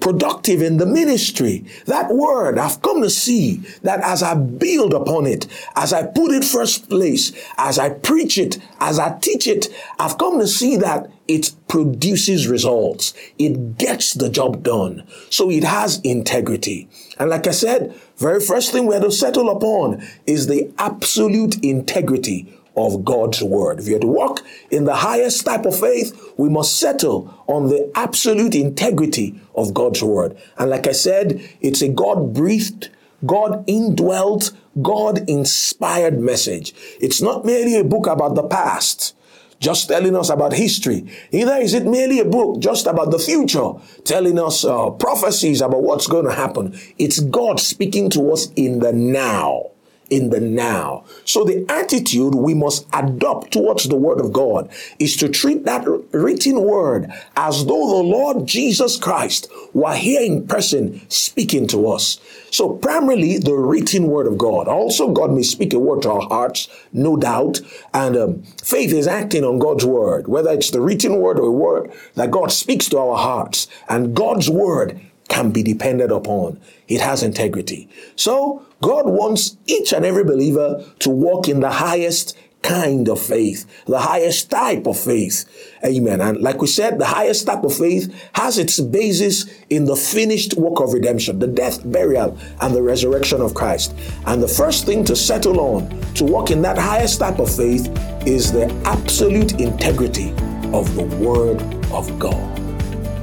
productive 0.00 0.60
in 0.60 0.76
the 0.76 0.86
ministry. 0.86 1.64
That 1.86 2.14
word, 2.14 2.58
I've 2.58 2.82
come 2.82 3.02
to 3.02 3.10
see 3.10 3.56
that 3.82 4.00
as 4.00 4.22
I 4.22 4.34
build 4.34 4.92
upon 4.92 5.26
it, 5.26 5.46
as 5.76 5.92
I 5.92 6.06
put 6.06 6.30
it 6.32 6.44
first 6.44 6.88
place, 6.88 7.32
as 7.56 7.78
I 7.78 7.90
preach 7.90 8.38
it, 8.38 8.58
as 8.80 8.98
I 8.98 9.18
teach 9.18 9.46
it, 9.46 9.68
I've 9.98 10.18
come 10.18 10.38
to 10.38 10.46
see 10.46 10.76
that 10.76 11.10
it 11.26 11.52
produces 11.68 12.48
results. 12.48 13.14
It 13.38 13.78
gets 13.78 14.12
the 14.12 14.28
job 14.28 14.62
done. 14.62 15.06
So 15.30 15.50
it 15.50 15.64
has 15.64 16.00
integrity. 16.00 16.88
And 17.18 17.30
like 17.30 17.46
I 17.46 17.52
said, 17.52 17.94
very 18.18 18.40
first 18.40 18.72
thing 18.72 18.86
we 18.86 18.94
have 18.94 19.04
to 19.04 19.10
settle 19.10 19.48
upon 19.48 20.06
is 20.26 20.46
the 20.46 20.70
absolute 20.78 21.64
integrity 21.64 22.52
of 22.76 23.04
God's 23.04 23.42
word. 23.42 23.78
If 23.78 23.86
you're 23.86 23.98
to 23.98 24.06
walk 24.06 24.42
in 24.70 24.84
the 24.84 24.96
highest 24.96 25.44
type 25.44 25.66
of 25.66 25.78
faith, 25.78 26.32
we 26.36 26.48
must 26.48 26.78
settle 26.78 27.42
on 27.46 27.68
the 27.68 27.90
absolute 27.94 28.54
integrity 28.54 29.40
of 29.54 29.74
God's 29.74 30.02
word. 30.02 30.36
And 30.58 30.70
like 30.70 30.86
I 30.86 30.92
said, 30.92 31.40
it's 31.60 31.82
a 31.82 31.88
God 31.88 32.32
breathed, 32.32 32.90
God 33.26 33.64
indwelt, 33.66 34.52
God 34.80 35.28
inspired 35.28 36.18
message. 36.18 36.74
It's 37.00 37.20
not 37.20 37.44
merely 37.44 37.76
a 37.76 37.84
book 37.84 38.06
about 38.06 38.34
the 38.34 38.44
past 38.44 39.14
just 39.62 39.86
telling 39.88 40.16
us 40.16 40.28
about 40.28 40.52
history. 40.52 41.06
Either 41.30 41.54
is 41.54 41.72
it 41.72 41.86
merely 41.86 42.18
a 42.18 42.24
book 42.24 42.58
just 42.58 42.86
about 42.86 43.12
the 43.12 43.18
future, 43.18 43.70
telling 44.04 44.36
us 44.36 44.64
uh, 44.64 44.90
prophecies 44.90 45.60
about 45.60 45.84
what's 45.84 46.08
going 46.08 46.24
to 46.24 46.32
happen. 46.32 46.76
It's 46.98 47.20
God 47.20 47.60
speaking 47.60 48.10
to 48.10 48.32
us 48.32 48.50
in 48.56 48.80
the 48.80 48.92
now 48.92 49.70
in 50.12 50.28
the 50.28 50.40
now. 50.40 51.04
So 51.24 51.42
the 51.42 51.64
attitude 51.70 52.34
we 52.34 52.52
must 52.52 52.86
adopt 52.92 53.50
towards 53.50 53.88
the 53.88 53.96
word 53.96 54.20
of 54.20 54.30
God 54.30 54.70
is 54.98 55.16
to 55.16 55.28
treat 55.30 55.64
that 55.64 55.86
written 56.12 56.60
word 56.60 57.10
as 57.34 57.64
though 57.64 57.88
the 57.88 58.02
Lord 58.02 58.46
Jesus 58.46 58.98
Christ 58.98 59.50
were 59.72 59.94
here 59.94 60.20
in 60.20 60.46
person 60.46 61.00
speaking 61.08 61.66
to 61.68 61.88
us. 61.88 62.20
So 62.50 62.74
primarily 62.74 63.38
the 63.38 63.54
written 63.54 64.08
word 64.08 64.26
of 64.26 64.36
God. 64.36 64.68
Also 64.68 65.10
God 65.10 65.32
may 65.32 65.42
speak 65.42 65.72
a 65.72 65.78
word 65.78 66.02
to 66.02 66.10
our 66.10 66.28
hearts, 66.28 66.68
no 66.92 67.16
doubt. 67.16 67.62
And 67.94 68.14
um, 68.14 68.42
faith 68.62 68.92
is 68.92 69.06
acting 69.06 69.44
on 69.44 69.58
God's 69.58 69.86
word, 69.86 70.28
whether 70.28 70.50
it's 70.52 70.70
the 70.70 70.82
written 70.82 71.16
word 71.16 71.38
or 71.38 71.46
a 71.46 71.50
word 71.50 71.90
that 72.16 72.30
God 72.30 72.52
speaks 72.52 72.86
to 72.90 72.98
our 72.98 73.16
hearts. 73.16 73.66
And 73.88 74.14
God's 74.14 74.50
word 74.50 75.00
can 75.28 75.50
be 75.50 75.62
depended 75.62 76.10
upon. 76.10 76.60
It 76.88 77.00
has 77.00 77.22
integrity. 77.22 77.88
So 78.16 78.66
God 78.82 79.06
wants 79.06 79.56
each 79.66 79.92
and 79.92 80.04
every 80.04 80.24
believer 80.24 80.84
to 80.98 81.08
walk 81.08 81.48
in 81.48 81.60
the 81.60 81.70
highest 81.70 82.36
kind 82.62 83.08
of 83.08 83.20
faith, 83.20 83.64
the 83.86 84.00
highest 84.00 84.50
type 84.50 84.86
of 84.86 84.98
faith. 84.98 85.44
Amen. 85.84 86.20
And 86.20 86.40
like 86.40 86.60
we 86.60 86.66
said, 86.66 86.98
the 86.98 87.06
highest 87.06 87.46
type 87.46 87.62
of 87.62 87.76
faith 87.76 88.12
has 88.34 88.58
its 88.58 88.80
basis 88.80 89.46
in 89.70 89.84
the 89.84 89.96
finished 89.96 90.54
work 90.54 90.80
of 90.80 90.92
redemption, 90.92 91.38
the 91.38 91.46
death, 91.46 91.80
burial, 91.90 92.36
and 92.60 92.74
the 92.74 92.82
resurrection 92.82 93.40
of 93.40 93.54
Christ. 93.54 93.94
And 94.26 94.42
the 94.42 94.48
first 94.48 94.84
thing 94.84 95.04
to 95.04 95.16
settle 95.16 95.60
on 95.60 95.88
to 96.14 96.24
walk 96.24 96.50
in 96.50 96.60
that 96.62 96.78
highest 96.78 97.20
type 97.20 97.38
of 97.38 97.54
faith 97.54 97.88
is 98.26 98.50
the 98.52 98.72
absolute 98.84 99.60
integrity 99.60 100.30
of 100.72 100.92
the 100.96 101.04
Word 101.20 101.62
of 101.92 102.18
God. 102.18 102.58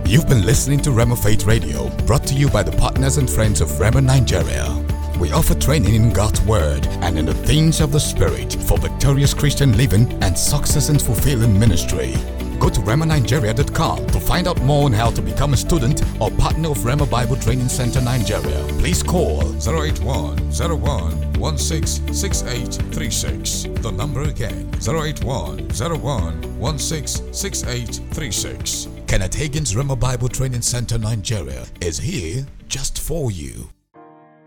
You've 0.08 0.28
been 0.28 0.46
listening 0.46 0.80
to 0.82 0.90
Rhema 0.90 1.22
Faith 1.22 1.46
Radio, 1.46 1.90
brought 2.06 2.24
to 2.28 2.34
you 2.34 2.50
by 2.50 2.64
the 2.64 2.72
partners 2.78 3.18
and 3.18 3.30
friends 3.30 3.62
of 3.62 3.68
Rhema 3.74 4.04
Nigeria. 4.04 4.89
We 5.20 5.32
offer 5.34 5.54
training 5.54 5.94
in 5.96 6.14
God's 6.14 6.40
Word 6.42 6.88
and 7.02 7.20
in 7.20 7.26
the 7.26 7.34
things 7.34 7.82
of 7.82 7.92
the 7.92 8.00
Spirit 8.00 8.54
for 8.54 8.78
victorious 8.78 9.34
Christian 9.34 9.76
living 9.76 10.10
and 10.24 10.38
success 10.38 10.88
in 10.88 10.98
fulfilling 10.98 11.60
ministry. 11.60 12.14
Go 12.58 12.70
to 12.70 12.80
RhemaNigeria.com 12.80 14.08
to 14.08 14.20
find 14.22 14.48
out 14.48 14.62
more 14.62 14.86
on 14.86 14.94
how 14.94 15.10
to 15.12 15.22
become 15.22 15.52
a 15.54 15.58
student 15.58 16.02
or 16.22 16.32
partner 16.32 16.70
of 16.72 16.78
Rhema 16.80 17.10
Bible 17.10 17.36
Training 17.36 17.68
Center 17.68 18.00
Nigeria. 18.02 18.66
Please 18.80 19.04
call 19.04 19.42
081 19.60 20.38
01 20.52 21.34
166836. 21.38 23.64
The 23.82 23.92
number 23.92 24.22
again 24.22 24.70
081 24.76 25.68
01 25.70 26.60
166836. 26.60 28.88
Kenneth 29.08 29.36
Hagin's 29.36 29.74
Rhema 29.74 30.00
Bible 30.00 30.30
Training 30.30 30.62
Center 30.62 30.98
Nigeria 30.98 31.66
is 31.82 31.98
here 31.98 32.46
just 32.70 33.00
for 33.00 33.32
you. 33.32 33.68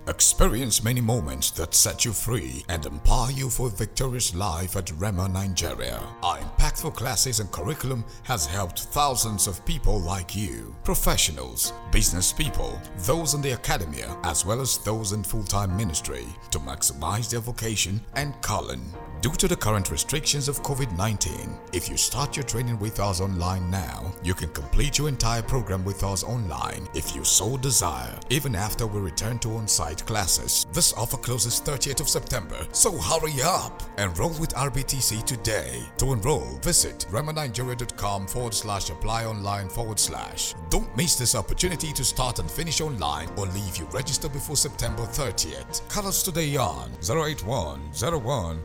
Experience 0.08 0.82
many 0.82 1.00
moments 1.00 1.52
that 1.52 1.74
set 1.74 2.04
you 2.04 2.12
free 2.12 2.64
and 2.68 2.84
empower 2.86 3.30
you 3.30 3.48
for 3.48 3.68
a 3.68 3.70
victorious 3.70 4.34
life 4.34 4.74
at 4.76 4.86
Rhema 4.86 5.32
Nigeria. 5.32 6.00
Our 6.24 6.38
impactful 6.38 6.94
classes 6.96 7.38
and 7.38 7.48
curriculum 7.52 8.04
has 8.24 8.44
helped 8.44 8.80
thousands 8.80 9.46
of 9.46 9.64
people 9.64 10.00
like 10.00 10.34
you, 10.34 10.74
professionals, 10.82 11.72
business 11.92 12.32
people, 12.32 12.82
those 13.06 13.34
in 13.34 13.42
the 13.42 13.52
academia, 13.52 14.16
as 14.24 14.44
well 14.44 14.60
as 14.60 14.76
those 14.78 15.12
in 15.12 15.22
full-time 15.22 15.76
ministry, 15.76 16.26
to 16.50 16.58
maximize 16.58 17.30
their 17.30 17.40
vocation 17.40 18.00
and 18.16 18.34
calling. 18.42 18.82
Due 19.22 19.30
to 19.34 19.46
the 19.46 19.54
current 19.54 19.88
restrictions 19.92 20.48
of 20.48 20.64
COVID 20.64 20.98
19, 20.98 21.56
if 21.72 21.88
you 21.88 21.96
start 21.96 22.36
your 22.36 22.42
training 22.42 22.76
with 22.80 22.98
us 22.98 23.20
online 23.20 23.70
now, 23.70 24.12
you 24.24 24.34
can 24.34 24.48
complete 24.48 24.98
your 24.98 25.08
entire 25.08 25.42
program 25.42 25.84
with 25.84 26.02
us 26.02 26.24
online 26.24 26.88
if 26.92 27.14
you 27.14 27.22
so 27.22 27.56
desire, 27.56 28.18
even 28.30 28.56
after 28.56 28.84
we 28.84 28.98
return 29.00 29.38
to 29.38 29.50
on 29.50 29.68
site 29.68 30.04
classes. 30.06 30.66
This 30.72 30.92
offer 30.94 31.18
closes 31.18 31.60
30th 31.60 32.00
of 32.00 32.08
September, 32.08 32.66
so 32.72 32.98
hurry 32.98 33.40
up! 33.44 33.80
Enroll 33.96 34.34
with 34.40 34.54
RBTC 34.54 35.22
today. 35.22 35.84
To 35.98 36.14
enroll, 36.14 36.58
visit 36.60 37.06
rhemanigeria.com 37.12 38.26
forward 38.26 38.54
slash 38.54 38.90
apply 38.90 39.26
online 39.26 39.68
forward 39.68 40.00
slash. 40.00 40.52
Don't 40.68 40.96
miss 40.96 41.14
this 41.14 41.36
opportunity 41.36 41.92
to 41.92 42.02
start 42.02 42.40
and 42.40 42.50
finish 42.50 42.80
online 42.80 43.28
only 43.36 43.60
if 43.68 43.78
you 43.78 43.84
register 43.92 44.28
before 44.28 44.56
September 44.56 45.04
30th. 45.04 45.88
Call 45.88 46.08
us 46.08 46.24
today 46.24 46.56
on 46.56 46.90
081 47.08 47.92
01 47.92 48.58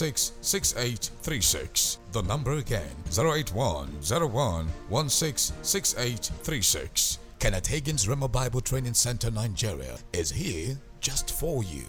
166836. 0.00 1.98
The 2.12 2.22
number 2.22 2.52
again 2.52 2.94
081 3.10 3.88
01 4.00 4.66
166836. 4.88 7.18
Kenneth 7.38 7.66
Hagin's 7.66 8.06
Rhema 8.06 8.32
Bible 8.32 8.62
Training 8.62 8.94
Center 8.94 9.30
Nigeria 9.30 9.98
is 10.12 10.30
here 10.30 10.78
just 11.00 11.38
for 11.38 11.62
you. 11.64 11.84